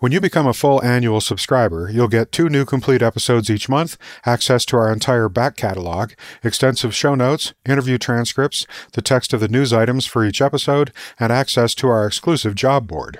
When 0.00 0.12
you 0.12 0.20
become 0.22 0.46
a 0.46 0.54
full 0.54 0.82
annual 0.82 1.20
subscriber, 1.20 1.90
you'll 1.90 2.08
get 2.08 2.32
two 2.32 2.48
new 2.48 2.64
complete 2.64 3.02
episodes 3.02 3.50
each 3.50 3.68
month, 3.68 3.98
access 4.24 4.64
to 4.66 4.78
our 4.78 4.90
entire 4.90 5.28
back 5.28 5.58
catalog, 5.58 6.12
extensive 6.42 6.94
show 6.94 7.14
notes, 7.14 7.52
interview 7.68 7.98
transcripts, 7.98 8.66
the 8.94 9.02
text 9.02 9.34
of 9.34 9.40
the 9.40 9.48
news 9.48 9.74
items 9.74 10.06
for 10.06 10.24
each 10.24 10.40
episode, 10.40 10.90
and 11.18 11.30
access 11.30 11.74
to 11.74 11.88
our 11.88 12.06
exclusive 12.06 12.54
job 12.54 12.86
board. 12.86 13.18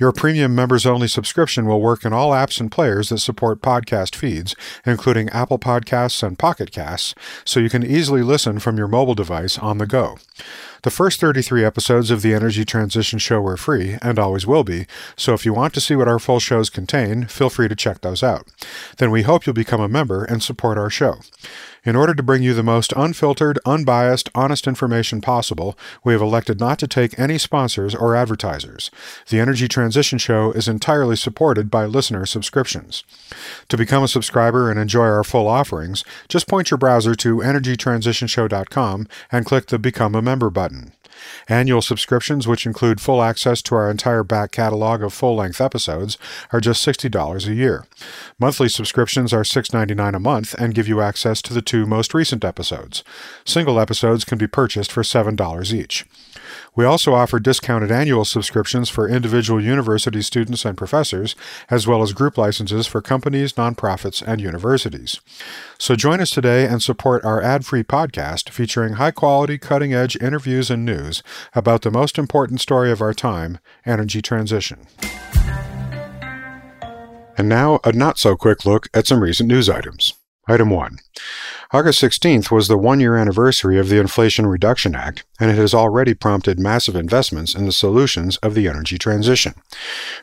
Your 0.00 0.10
premium 0.10 0.56
members 0.56 0.86
only 0.86 1.06
subscription 1.06 1.66
will 1.66 1.80
work 1.80 2.04
in 2.04 2.12
all 2.12 2.32
apps 2.32 2.60
and 2.60 2.70
players 2.70 3.10
that 3.10 3.18
support 3.18 3.62
podcast 3.62 4.16
feeds, 4.16 4.56
including 4.84 5.28
Apple 5.28 5.60
Podcasts 5.60 6.24
and 6.24 6.36
Pocket 6.36 6.72
Casts, 6.72 7.14
so 7.44 7.60
you 7.60 7.70
can 7.70 7.86
easily 7.86 8.22
listen 8.22 8.58
from 8.58 8.76
your 8.76 8.88
mobile 8.88 9.14
device 9.14 9.56
on 9.56 9.78
the 9.78 9.86
go. 9.86 10.18
The 10.82 10.90
first 10.90 11.20
33 11.20 11.64
episodes 11.64 12.10
of 12.10 12.22
the 12.22 12.34
Energy 12.34 12.64
Transition 12.64 13.18
Show 13.18 13.40
were 13.40 13.56
free, 13.56 13.96
and 14.00 14.18
always 14.18 14.46
will 14.46 14.62
be, 14.62 14.86
so 15.16 15.34
if 15.34 15.44
you 15.44 15.52
want 15.52 15.74
to 15.74 15.80
see 15.80 15.96
what 15.96 16.06
our 16.06 16.20
full 16.20 16.38
shows 16.38 16.70
contain, 16.70 17.26
feel 17.26 17.50
free 17.50 17.66
to 17.68 17.74
check 17.74 18.00
those 18.00 18.22
out. 18.22 18.46
Then 18.98 19.10
we 19.10 19.22
hope 19.22 19.44
you'll 19.44 19.54
become 19.54 19.80
a 19.80 19.88
member 19.88 20.24
and 20.24 20.42
support 20.42 20.78
our 20.78 20.90
show. 20.90 21.16
In 21.84 21.96
order 21.96 22.14
to 22.14 22.22
bring 22.22 22.42
you 22.42 22.54
the 22.54 22.62
most 22.62 22.92
unfiltered, 22.96 23.58
unbiased, 23.64 24.28
honest 24.34 24.66
information 24.66 25.20
possible, 25.22 25.78
we 26.04 26.12
have 26.12 26.20
elected 26.20 26.60
not 26.60 26.78
to 26.80 26.86
take 26.86 27.18
any 27.18 27.38
sponsors 27.38 27.94
or 27.94 28.14
advertisers. 28.14 28.90
The 29.30 29.40
Energy 29.40 29.68
Transition 29.68 30.18
Show 30.18 30.52
is 30.52 30.68
entirely 30.68 31.16
supported 31.16 31.70
by 31.70 31.86
listener 31.86 32.26
subscriptions. 32.26 33.04
To 33.68 33.78
become 33.78 34.02
a 34.02 34.08
subscriber 34.08 34.70
and 34.70 34.78
enjoy 34.78 35.06
our 35.06 35.24
full 35.24 35.48
offerings, 35.48 36.04
just 36.28 36.46
point 36.46 36.70
your 36.70 36.78
browser 36.78 37.14
to 37.14 37.36
energytransitionshow.com 37.38 39.08
and 39.32 39.46
click 39.46 39.66
the 39.68 39.78
Become 39.78 40.14
a 40.14 40.20
Member 40.20 40.50
button. 40.50 40.67
Annual 41.48 41.82
subscriptions, 41.82 42.46
which 42.46 42.66
include 42.66 43.00
full 43.00 43.22
access 43.22 43.62
to 43.62 43.74
our 43.74 43.90
entire 43.90 44.22
back 44.22 44.52
catalog 44.52 45.02
of 45.02 45.12
full 45.12 45.36
length 45.36 45.60
episodes, 45.60 46.18
are 46.52 46.60
just 46.60 46.86
$60 46.86 47.48
a 47.48 47.54
year. 47.54 47.86
Monthly 48.38 48.68
subscriptions 48.68 49.32
are 49.32 49.42
$6.99 49.42 50.14
a 50.14 50.20
month 50.20 50.54
and 50.54 50.74
give 50.74 50.88
you 50.88 51.00
access 51.00 51.42
to 51.42 51.54
the 51.54 51.62
two 51.62 51.86
most 51.86 52.14
recent 52.14 52.44
episodes. 52.44 53.02
Single 53.44 53.80
episodes 53.80 54.24
can 54.24 54.38
be 54.38 54.46
purchased 54.46 54.92
for 54.92 55.02
$7 55.02 55.72
each. 55.72 56.04
We 56.74 56.84
also 56.84 57.14
offer 57.14 57.38
discounted 57.38 57.90
annual 57.90 58.24
subscriptions 58.24 58.88
for 58.88 59.08
individual 59.08 59.62
university 59.62 60.22
students 60.22 60.64
and 60.64 60.76
professors, 60.76 61.34
as 61.70 61.86
well 61.86 62.02
as 62.02 62.12
group 62.12 62.38
licenses 62.38 62.86
for 62.86 63.00
companies, 63.00 63.54
nonprofits, 63.54 64.22
and 64.26 64.40
universities. 64.40 65.20
So 65.78 65.94
join 65.96 66.20
us 66.20 66.30
today 66.30 66.66
and 66.66 66.82
support 66.82 67.24
our 67.24 67.42
ad 67.42 67.64
free 67.64 67.82
podcast 67.82 68.50
featuring 68.50 68.94
high 68.94 69.10
quality, 69.10 69.58
cutting 69.58 69.94
edge 69.94 70.16
interviews 70.16 70.70
and 70.70 70.84
news 70.84 71.22
about 71.54 71.82
the 71.82 71.90
most 71.90 72.18
important 72.18 72.60
story 72.60 72.90
of 72.90 73.00
our 73.00 73.14
time 73.14 73.58
energy 73.86 74.22
transition. 74.22 74.86
And 77.38 77.48
now, 77.48 77.78
a 77.84 77.92
not 77.92 78.18
so 78.18 78.36
quick 78.36 78.64
look 78.64 78.88
at 78.92 79.06
some 79.06 79.20
recent 79.20 79.48
news 79.48 79.68
items. 79.68 80.17
Item 80.50 80.70
1. 80.70 80.96
August 81.72 82.00
16th 82.00 82.50
was 82.50 82.68
the 82.68 82.78
one 82.78 83.00
year 83.00 83.18
anniversary 83.18 83.78
of 83.78 83.90
the 83.90 84.00
Inflation 84.00 84.46
Reduction 84.46 84.94
Act, 84.94 85.22
and 85.38 85.50
it 85.50 85.56
has 85.56 85.74
already 85.74 86.14
prompted 86.14 86.58
massive 86.58 86.96
investments 86.96 87.54
in 87.54 87.66
the 87.66 87.72
solutions 87.72 88.38
of 88.38 88.54
the 88.54 88.66
energy 88.66 88.96
transition. 88.96 89.52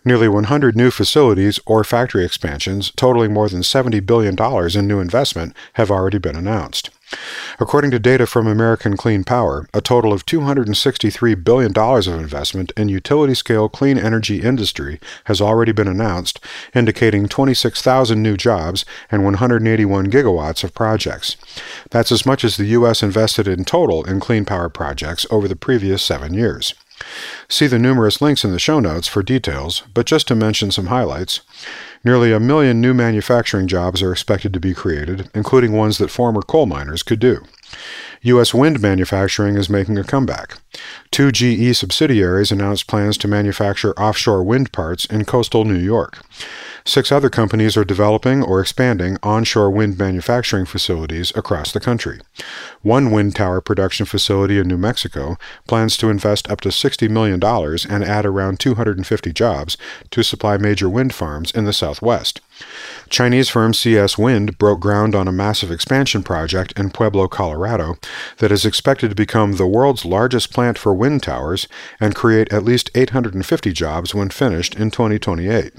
Nearly 0.04 0.28
100 0.28 0.76
new 0.76 0.90
facilities 0.90 1.60
or 1.68 1.84
factory 1.84 2.26
expansions, 2.26 2.92
totaling 2.96 3.34
more 3.34 3.50
than 3.50 3.62
$70 3.62 4.04
billion 4.04 4.36
in 4.76 4.88
new 4.88 5.00
investment, 5.00 5.56
have 5.74 5.92
already 5.92 6.18
been 6.18 6.36
announced. 6.36 6.90
According 7.60 7.92
to 7.92 8.00
data 8.00 8.26
from 8.26 8.48
American 8.48 8.98
Clean 8.98 9.24
Power, 9.24 9.68
a 9.74 9.82
total 9.82 10.14
of 10.14 10.26
$263 10.26 11.44
billion 11.44 11.78
of 11.78 12.20
investment 12.22 12.72
in 12.76 12.90
utility 12.90 13.34
scale 13.34 13.70
clean 13.70 13.98
energy 13.98 14.42
industry 14.42 15.00
has 15.26 15.42
already 15.42 15.72
been 15.72 15.88
announced, 15.88 16.40
indicating 16.74 17.28
26,000 17.28 18.22
new 18.22 18.38
jobs 18.38 18.86
and 19.12 19.24
181 19.24 20.12
gigawatts 20.12 20.64
of 20.64 20.74
projects. 20.74 21.38
That's 21.92 22.12
as 22.12 22.26
much 22.26 22.44
as 22.44 22.58
the 22.58 22.66
U.S. 22.66 23.02
invested 23.02 23.48
in 23.48 23.66
total 23.66 24.04
in 24.04 24.20
clean 24.20 24.46
power 24.46 24.70
projects 24.70 25.26
over 25.30 25.48
the 25.48 25.56
previous 25.56 26.02
seven 26.04 26.34
years. 26.34 26.74
See 27.50 27.68
the 27.68 27.80
numerous 27.80 28.22
links 28.22 28.44
in 28.44 28.52
the 28.52 28.60
show 28.60 28.80
notes 28.80 29.08
for 29.08 29.22
details, 29.22 29.84
but 29.94 30.06
just 30.06 30.28
to 30.30 30.36
mention 30.36 30.72
some 30.72 30.88
highlights. 30.88 31.42
Nearly 32.06 32.32
a 32.32 32.40
million 32.40 32.80
new 32.80 32.94
manufacturing 32.94 33.66
jobs 33.66 34.04
are 34.04 34.12
expected 34.12 34.54
to 34.54 34.60
be 34.60 34.76
created, 34.76 35.28
including 35.34 35.72
ones 35.72 35.98
that 35.98 36.12
former 36.12 36.44
coal 36.44 36.68
miners 36.68 37.02
could 37.02 37.20
do. 37.20 37.44
U.S. 38.22 38.54
wind 38.54 38.80
manufacturing 38.80 39.58
is 39.58 39.72
making 39.72 39.98
a 39.98 40.04
comeback. 40.04 40.60
Two 41.10 41.32
GE 41.32 41.76
subsidiaries 41.76 42.52
announced 42.52 42.86
plans 42.86 43.18
to 43.18 43.28
manufacture 43.28 44.00
offshore 44.00 44.44
wind 44.44 44.72
parts 44.72 45.06
in 45.06 45.26
coastal 45.26 45.66
New 45.66 45.80
York. 45.80 46.24
Six 46.88 47.12
other 47.12 47.32
companies 47.32 47.76
are 47.78 47.84
developing 47.84 48.44
or 48.44 48.62
expanding 48.62 49.18
onshore 49.24 49.72
wind 49.72 49.98
manufacturing 49.98 50.66
facilities 50.68 51.36
across 51.36 51.72
the 51.72 51.80
country. 51.80 52.22
One 52.84 53.10
wind 53.10 53.36
tower 53.36 53.60
production 53.60 54.06
facility 54.06 54.60
in 54.60 54.68
New 54.68 54.78
Mexico 54.78 55.36
plans 55.68 55.98
to 55.98 56.12
invest 56.12 56.48
up 56.48 56.62
to 56.62 56.70
$60 56.70 57.10
million 57.10 57.44
and 57.44 58.04
add 58.04 58.24
around 58.24 58.60
250 58.60 59.34
jobs 59.34 59.78
to 60.12 60.24
supply 60.24 60.58
major 60.58 60.88
wind 60.88 61.12
farms 61.12 61.50
in 61.50 61.66
the 61.66 61.74
southwest. 61.74 62.40
Chinese 63.10 63.50
firm 63.50 63.74
CS 63.74 64.16
Wind 64.16 64.60
broke 64.60 64.80
ground 64.80 65.16
on 65.16 65.28
a 65.28 65.32
massive 65.32 65.72
expansion 65.72 66.22
project 66.22 66.72
in 66.78 66.92
Pueblo, 66.92 67.28
Colorado, 67.28 67.96
that 68.38 68.52
is 68.52 68.64
expected 68.64 69.10
to 69.10 69.16
become 69.16 69.54
the 69.54 69.66
world's 69.66 70.06
largest 70.06 70.54
plant 70.54 70.78
for 70.78 70.94
wind 70.94 71.24
towers 71.24 71.68
and 72.00 72.14
create 72.14 72.54
at 72.54 72.64
least 72.64 72.92
850 72.94 73.74
jobs 73.74 74.14
when 74.14 74.30
finished 74.30 74.76
in 74.76 74.92
2028. 74.92 75.74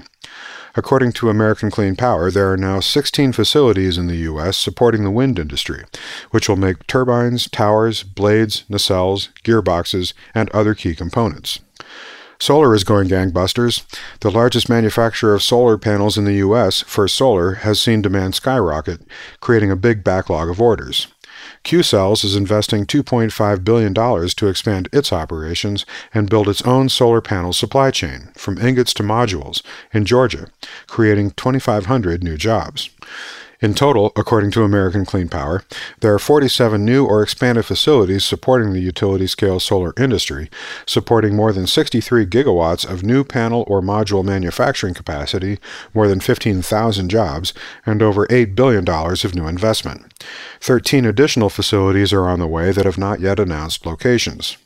According 0.77 1.13
to 1.13 1.31
American 1.31 1.71
Clean 1.71 1.95
Power, 1.95 2.29
there 2.29 2.53
are 2.53 2.55
now 2.55 2.79
16 2.79 3.31
facilities 3.31 3.97
in 3.97 4.05
the 4.05 4.17
U.S. 4.17 4.55
supporting 4.55 5.03
the 5.03 5.09
wind 5.09 5.39
industry, 5.39 5.83
which 6.29 6.47
will 6.47 6.55
make 6.55 6.85
turbines, 6.85 7.49
towers, 7.49 8.03
blades, 8.03 8.63
nacelles, 8.69 9.29
gearboxes, 9.43 10.13
and 10.35 10.51
other 10.51 10.75
key 10.75 10.93
components. 10.93 11.61
Solar 12.39 12.75
is 12.75 12.83
going 12.83 13.07
gangbusters. 13.07 13.83
The 14.19 14.29
largest 14.29 14.69
manufacturer 14.69 15.33
of 15.33 15.41
solar 15.41 15.79
panels 15.79 16.15
in 16.15 16.25
the 16.25 16.33
U.S., 16.33 16.83
First 16.83 17.15
Solar, 17.15 17.55
has 17.55 17.81
seen 17.81 18.03
demand 18.03 18.35
skyrocket, 18.35 19.01
creating 19.39 19.71
a 19.71 19.75
big 19.75 20.03
backlog 20.03 20.47
of 20.47 20.61
orders. 20.61 21.07
Qcells 21.67 22.23
is 22.23 22.37
investing 22.37 22.85
$2.5 22.85 23.65
billion 23.65 23.93
to 23.93 24.47
expand 24.47 24.87
its 24.93 25.11
operations 25.11 25.85
and 26.13 26.29
build 26.29 26.47
its 26.47 26.61
own 26.61 26.87
solar 26.87 27.19
panel 27.19 27.51
supply 27.51 27.91
chain, 27.91 28.29
from 28.37 28.57
ingots 28.57 28.93
to 28.93 29.03
modules, 29.03 29.61
in 29.91 30.05
Georgia, 30.05 30.47
creating 30.87 31.31
2,500 31.31 32.23
new 32.23 32.37
jobs. 32.37 32.89
In 33.59 33.73
total, 33.73 34.11
according 34.15 34.51
to 34.51 34.63
American 34.63 35.03
Clean 35.03 35.27
Power, 35.27 35.63
there 36.01 36.13
are 36.13 36.19
47 36.19 36.85
new 36.85 37.05
or 37.05 37.23
expanded 37.23 37.65
facilities 37.65 38.23
supporting 38.23 38.71
the 38.71 38.79
utility 38.79 39.25
scale 39.25 39.59
solar 39.59 39.95
industry, 39.97 40.51
supporting 40.85 41.35
more 41.35 41.51
than 41.51 41.65
63 41.65 42.27
gigawatts 42.27 42.87
of 42.87 43.01
new 43.01 43.23
panel 43.23 43.63
or 43.67 43.81
module 43.81 44.23
manufacturing 44.23 44.93
capacity, 44.93 45.57
more 45.95 46.07
than 46.07 46.19
15,000 46.19 47.09
jobs, 47.09 47.51
and 47.83 48.03
over 48.03 48.27
$8 48.27 48.53
billion 48.53 48.87
of 48.87 49.35
new 49.35 49.47
investment. 49.47 50.13
13 50.61 51.05
additional 51.05 51.49
facilities 51.49 52.13
are 52.13 52.29
on 52.29 52.37
the 52.37 52.45
way 52.45 52.71
that 52.71 52.85
have 52.85 52.99
not 52.99 53.19
yet 53.19 53.39
announced 53.39 53.87
locations. 53.87 54.57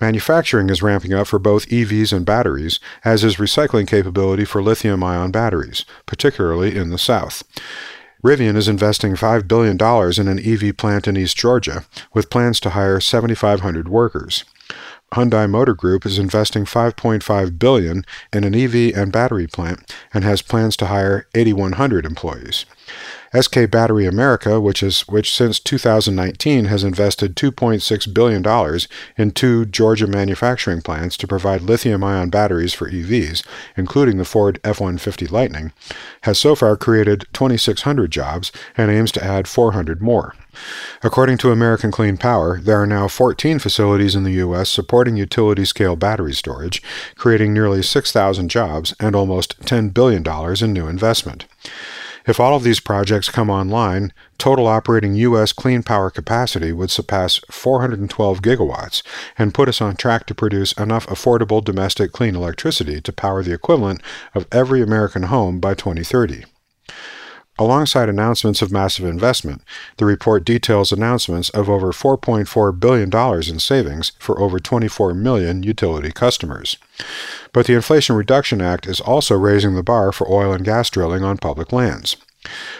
Manufacturing 0.00 0.70
is 0.70 0.80
ramping 0.80 1.12
up 1.12 1.26
for 1.26 1.40
both 1.40 1.66
EVs 1.66 2.12
and 2.12 2.24
batteries, 2.24 2.78
as 3.04 3.24
is 3.24 3.36
recycling 3.36 3.88
capability 3.88 4.44
for 4.44 4.62
lithium 4.62 5.02
ion 5.02 5.32
batteries, 5.32 5.84
particularly 6.06 6.76
in 6.76 6.90
the 6.90 6.98
South. 6.98 7.42
Rivian 8.24 8.56
is 8.56 8.66
investing 8.66 9.12
$5 9.14 9.46
billion 9.46 9.76
in 10.20 10.28
an 10.28 10.44
EV 10.44 10.76
plant 10.76 11.06
in 11.06 11.16
East 11.16 11.36
Georgia, 11.36 11.84
with 12.12 12.30
plans 12.30 12.58
to 12.60 12.70
hire 12.70 12.98
7,500 12.98 13.88
workers. 13.88 14.44
Hyundai 15.12 15.48
Motor 15.48 15.74
Group 15.74 16.04
is 16.04 16.18
investing 16.18 16.64
5.5 16.64 17.58
billion 17.58 18.04
in 18.32 18.44
an 18.44 18.54
EV 18.54 18.96
and 18.96 19.10
battery 19.10 19.46
plant 19.46 19.94
and 20.12 20.22
has 20.24 20.42
plans 20.42 20.76
to 20.76 20.86
hire 20.86 21.26
8100 21.34 22.04
employees. 22.04 22.66
SK 23.38 23.70
Battery 23.70 24.06
America, 24.06 24.60
which 24.60 24.82
is 24.82 25.02
which 25.02 25.34
since 25.34 25.60
2019 25.60 26.66
has 26.66 26.82
invested 26.82 27.36
2.6 27.36 28.14
billion 28.14 28.40
dollars 28.40 28.88
in 29.16 29.30
two 29.30 29.66
Georgia 29.66 30.06
manufacturing 30.06 30.80
plants 30.80 31.16
to 31.18 31.26
provide 31.26 31.60
lithium-ion 31.60 32.30
batteries 32.30 32.72
for 32.72 32.90
EVs, 32.90 33.44
including 33.76 34.16
the 34.16 34.24
Ford 34.24 34.58
F-150 34.64 35.30
Lightning, 35.30 35.72
has 36.22 36.38
so 36.38 36.54
far 36.54 36.76
created 36.76 37.26
2600 37.34 38.10
jobs 38.10 38.50
and 38.76 38.90
aims 38.90 39.12
to 39.12 39.24
add 39.24 39.46
400 39.46 40.00
more. 40.00 40.34
According 41.02 41.38
to 41.38 41.52
American 41.52 41.90
Clean 41.90 42.16
Power, 42.16 42.60
there 42.60 42.80
are 42.80 42.86
now 42.86 43.08
14 43.08 43.58
facilities 43.58 44.14
in 44.14 44.24
the 44.24 44.32
U.S. 44.32 44.68
supporting 44.68 45.16
utility 45.16 45.64
scale 45.64 45.96
battery 45.96 46.32
storage, 46.32 46.82
creating 47.16 47.52
nearly 47.52 47.82
6,000 47.82 48.48
jobs 48.48 48.94
and 48.98 49.14
almost 49.14 49.60
$10 49.60 49.94
billion 49.94 50.24
in 50.62 50.72
new 50.72 50.88
investment. 50.88 51.44
If 52.28 52.38
all 52.38 52.54
of 52.54 52.62
these 52.62 52.78
projects 52.78 53.30
come 53.30 53.48
online, 53.48 54.12
total 54.36 54.66
operating 54.66 55.14
U.S. 55.14 55.54
clean 55.54 55.82
power 55.82 56.10
capacity 56.10 56.72
would 56.72 56.90
surpass 56.90 57.40
412 57.50 58.42
gigawatts 58.42 59.02
and 59.38 59.54
put 59.54 59.66
us 59.66 59.80
on 59.80 59.96
track 59.96 60.26
to 60.26 60.34
produce 60.34 60.72
enough 60.72 61.06
affordable 61.06 61.64
domestic 61.64 62.12
clean 62.12 62.36
electricity 62.36 63.00
to 63.00 63.12
power 63.14 63.42
the 63.42 63.54
equivalent 63.54 64.02
of 64.34 64.46
every 64.52 64.82
American 64.82 65.22
home 65.22 65.58
by 65.58 65.72
2030. 65.72 66.44
Alongside 67.60 68.08
announcements 68.08 68.62
of 68.62 68.70
massive 68.70 69.04
investment, 69.04 69.62
the 69.96 70.04
report 70.04 70.44
details 70.44 70.92
announcements 70.92 71.50
of 71.50 71.68
over 71.68 71.92
$4.4 71.92 72.78
billion 72.78 73.52
in 73.52 73.58
savings 73.58 74.12
for 74.20 74.38
over 74.40 74.60
24 74.60 75.12
million 75.14 75.64
utility 75.64 76.12
customers. 76.12 76.76
But 77.52 77.66
the 77.66 77.74
Inflation 77.74 78.14
Reduction 78.14 78.60
Act 78.60 78.86
is 78.86 79.00
also 79.00 79.36
raising 79.36 79.74
the 79.74 79.82
bar 79.82 80.12
for 80.12 80.30
oil 80.30 80.52
and 80.52 80.64
gas 80.64 80.88
drilling 80.88 81.24
on 81.24 81.36
public 81.38 81.72
lands. 81.72 82.16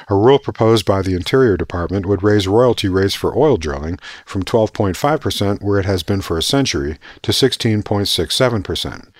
A 0.08 0.14
rule 0.14 0.38
proposed 0.38 0.84
by 0.86 1.02
the 1.02 1.14
Interior 1.14 1.56
Department 1.56 2.06
would 2.06 2.22
raise 2.22 2.48
royalty 2.48 2.88
rates 2.88 3.14
for 3.14 3.36
oil 3.36 3.56
drilling 3.56 3.98
from 4.24 4.42
12.5%, 4.42 5.62
where 5.62 5.78
it 5.78 5.86
has 5.86 6.02
been 6.02 6.20
for 6.20 6.38
a 6.38 6.42
century, 6.42 6.98
to 7.22 7.32
16.67%. 7.32 9.08
It 9.08 9.12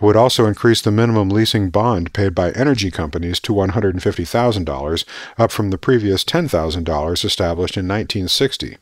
would 0.00 0.16
also 0.16 0.46
increase 0.46 0.82
the 0.82 0.90
minimum 0.90 1.28
leasing 1.28 1.70
bond 1.70 2.12
paid 2.12 2.34
by 2.34 2.50
energy 2.52 2.90
companies 2.90 3.40
to 3.40 3.52
$150,000, 3.52 5.04
up 5.38 5.50
from 5.50 5.70
the 5.70 5.78
previous 5.78 6.24
$10,000 6.24 7.24
established 7.24 7.76
in 7.76 7.88
1960. 7.88 8.78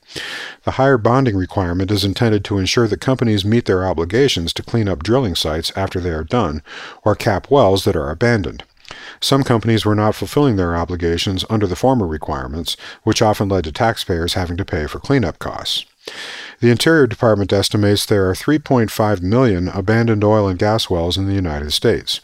The 0.64 0.72
higher 0.72 0.98
bonding 0.98 1.36
requirement 1.36 1.90
is 1.90 2.04
intended 2.04 2.44
to 2.44 2.58
ensure 2.58 2.88
that 2.88 3.00
companies 3.00 3.44
meet 3.44 3.66
their 3.66 3.86
obligations 3.86 4.52
to 4.54 4.62
clean 4.62 4.88
up 4.88 5.02
drilling 5.02 5.34
sites 5.34 5.72
after 5.76 6.00
they 6.00 6.10
are 6.10 6.24
done, 6.24 6.62
or 7.04 7.14
cap 7.14 7.50
wells 7.50 7.84
that 7.84 7.96
are 7.96 8.10
abandoned. 8.10 8.64
Some 9.20 9.42
companies 9.42 9.84
were 9.84 9.94
not 9.94 10.14
fulfilling 10.14 10.56
their 10.56 10.76
obligations 10.76 11.44
under 11.48 11.66
the 11.66 11.76
former 11.76 12.06
requirements, 12.06 12.76
which 13.02 13.22
often 13.22 13.48
led 13.48 13.64
to 13.64 13.72
taxpayers 13.72 14.34
having 14.34 14.56
to 14.56 14.64
pay 14.64 14.86
for 14.86 14.98
cleanup 14.98 15.38
costs. 15.38 15.84
The 16.60 16.70
Interior 16.70 17.06
Department 17.06 17.52
estimates 17.52 18.06
there 18.06 18.28
are 18.28 18.34
3.5 18.34 19.22
million 19.22 19.68
abandoned 19.68 20.24
oil 20.24 20.48
and 20.48 20.58
gas 20.58 20.90
wells 20.90 21.16
in 21.16 21.26
the 21.26 21.34
United 21.34 21.72
States. 21.72 22.20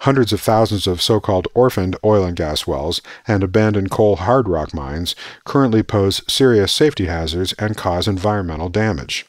Hundreds 0.00 0.32
of 0.32 0.40
thousands 0.40 0.86
of 0.86 1.00
so 1.00 1.18
called 1.18 1.48
orphaned 1.54 1.96
oil 2.04 2.24
and 2.24 2.36
gas 2.36 2.66
wells 2.66 3.00
and 3.26 3.42
abandoned 3.42 3.90
coal 3.90 4.16
hard 4.16 4.48
rock 4.48 4.74
mines 4.74 5.14
currently 5.44 5.82
pose 5.82 6.22
serious 6.28 6.72
safety 6.72 7.06
hazards 7.06 7.54
and 7.54 7.76
cause 7.76 8.06
environmental 8.06 8.68
damage. 8.68 9.26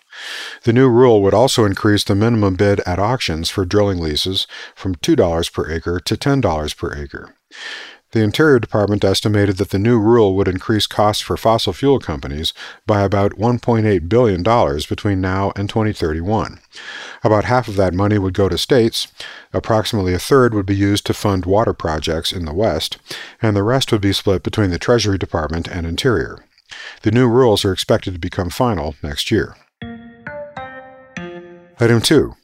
The 0.64 0.74
new 0.74 0.90
rule 0.90 1.22
would 1.22 1.34
also 1.34 1.66
increase 1.66 2.04
the 2.04 2.16
minimum 2.16 2.56
bid 2.56 2.80
at 2.82 3.00
auctions 3.00 3.50
for 3.50 3.66
drilling 3.66 4.00
leases 4.00 4.48
from 4.76 4.96
$2 4.96 5.54
per 5.54 5.72
acre 5.72 6.00
to 6.00 6.16
$10 6.16 6.78
per 6.78 6.96
acre. 6.96 7.36
The 8.14 8.22
Interior 8.22 8.60
Department 8.60 9.04
estimated 9.04 9.58
that 9.58 9.72
the 9.72 9.80
new 9.80 9.98
rule 9.98 10.36
would 10.36 10.48
increase 10.48 10.86
costs 10.86 11.24
for 11.24 11.36
fossil 11.36 11.74
fuel 11.74 12.00
companies 12.00 12.54
by 12.86 13.02
about 13.02 13.32
$1.8 13.32 14.08
billion 14.08 14.44
between 14.44 15.20
now 15.20 15.52
and 15.56 15.68
2031. 15.68 16.60
About 17.24 17.46
half 17.46 17.68
of 17.68 17.76
that 17.78 17.96
money 17.96 18.20
would 18.20 18.36
go 18.36 18.48
to 18.48 18.58
states, 18.58 19.08
approximately 19.52 20.14
a 20.14 20.20
third 20.20 20.54
would 20.54 20.68
be 20.68 20.76
used 20.76 21.08
to 21.08 21.14
fund 21.16 21.48
water 21.48 21.74
projects 21.74 22.32
in 22.32 22.46
the 22.46 22.54
West, 22.54 23.00
and 23.42 23.56
the 23.56 23.64
rest 23.64 23.92
would 23.92 24.02
be 24.02 24.14
split 24.14 24.44
between 24.44 24.70
the 24.70 24.78
Treasury 24.78 25.18
Department 25.18 25.68
and 25.68 25.88
Interior. 25.88 26.38
The 27.02 27.12
new 27.12 27.28
rules 27.28 27.66
are 27.66 27.74
expected 27.74 28.14
to 28.14 28.20
become 28.20 28.52
final 28.52 28.94
next 29.02 29.32
year. 29.32 29.56
Item 31.80 32.02
2. 32.02 32.36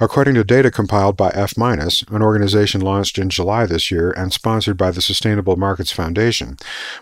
According 0.00 0.34
to 0.34 0.44
data 0.44 0.70
compiled 0.70 1.16
by 1.16 1.30
F-, 1.30 1.56
an 1.56 2.22
organization 2.22 2.80
launched 2.80 3.18
in 3.18 3.30
July 3.30 3.66
this 3.66 3.90
year 3.90 4.12
and 4.12 4.32
sponsored 4.32 4.76
by 4.76 4.90
the 4.92 5.02
Sustainable 5.02 5.56
Markets 5.56 5.90
Foundation, 5.90 6.56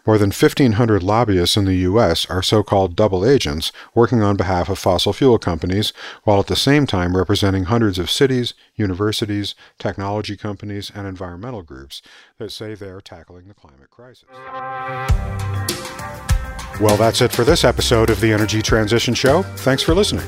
more 0.07 0.17
than 0.17 0.31
1,500 0.31 1.03
lobbyists 1.03 1.57
in 1.57 1.67
the 1.67 1.75
U.S. 1.75 2.25
are 2.27 2.43
so-called 2.43 2.97
double 2.97 3.25
agents 3.25 3.71
working 3.95 4.23
on 4.23 4.37
behalf 4.37 4.69
of 4.69 4.79
fossil 4.79 5.13
fuel 5.13 5.39
companies, 5.39 5.93
while 6.25 6.41
at 6.41 6.47
the 6.47 6.57
same 6.57 6.87
time 6.87 7.17
representing 7.17 7.65
hundreds 7.65 7.99
of 7.99 8.11
cities, 8.11 8.55
universities, 8.75 9.55
technology 9.79 10.37
companies, 10.37 10.91
and 10.95 11.07
environmental 11.07 11.63
groups 11.63 12.01
that 12.39 12.51
say 12.51 12.75
they 12.75 12.89
are 12.89 13.01
tackling 13.01 13.47
the 13.47 13.55
climate 13.55 13.91
crisis. 13.91 14.25
Well, 16.81 16.97
that's 16.97 17.21
it 17.21 17.33
for 17.33 17.45
this 17.45 17.63
episode 17.63 18.11
of 18.11 18.21
the 18.21 18.33
Energy 18.33 18.63
Transition 18.63 19.15
Show. 19.15 19.43
Thanks 19.43 19.83
for 19.83 19.95
listening. 19.95 20.27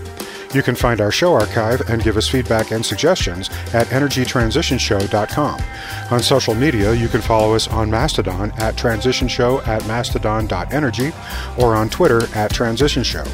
You 0.55 0.63
can 0.63 0.75
find 0.75 1.01
our 1.01 1.11
show 1.11 1.35
archive 1.35 1.83
and 1.91 2.03
give 2.03 2.17
us 2.17 2.29
feedback 2.29 2.71
and 2.71 2.85
suggestions 2.85 3.51
at 3.75 3.87
energytransitionshow.com. 3.89 5.61
On 6.11 6.23
social 6.23 6.55
media, 6.55 6.95
you 6.95 7.09
can 7.09 7.21
follow 7.21 7.55
us 7.55 7.69
on 7.69 7.91
Mastodon 7.91 8.53
at 8.59 8.75
transitionshow 8.77 9.67
at 9.67 9.87
mastodon.energy 9.87 11.13
or 11.59 11.75
on 11.75 11.91
Twitter 11.91 12.23
at 12.35 12.51
transitionshow. 12.51 13.27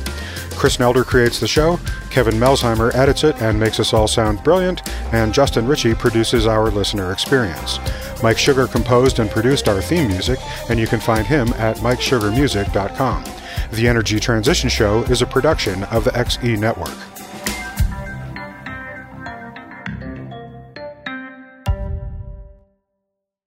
Chris 0.57 0.77
Nelder 0.79 1.05
creates 1.05 1.41
the 1.41 1.49
show, 1.49 1.79
Kevin 2.11 2.35
Melsheimer 2.35 2.95
edits 2.95 3.25
it 3.25 3.41
and 3.43 3.59
makes 3.59 3.81
us 3.81 3.93
all 3.93 4.07
sound 4.07 4.43
brilliant, 4.45 4.89
and 5.13 5.35
Justin 5.35 5.67
Ritchie 5.67 5.95
produces 5.95 6.47
our 6.47 6.71
listener 6.71 7.13
experience. 7.13 7.79
Mike 8.23 8.39
Sugar 8.39 8.67
composed 8.67 9.19
and 9.19 9.31
produced 9.31 9.69
our 9.69 9.83
theme 9.83 10.09
music, 10.09 10.39
and 10.71 10.79
you 10.79 10.87
can 10.87 11.01
find 11.01 11.27
him 11.27 11.49
at 11.55 11.77
MikeSugarMusic.com. 11.79 13.25
The 13.75 13.89
Energy 13.89 14.21
Transition 14.21 14.71
Show 14.71 15.03
is 15.05 15.21
a 15.21 15.27
production 15.27 15.83
of 15.85 16.05
the 16.05 16.13
XE 16.13 16.57
Network. 16.61 17.14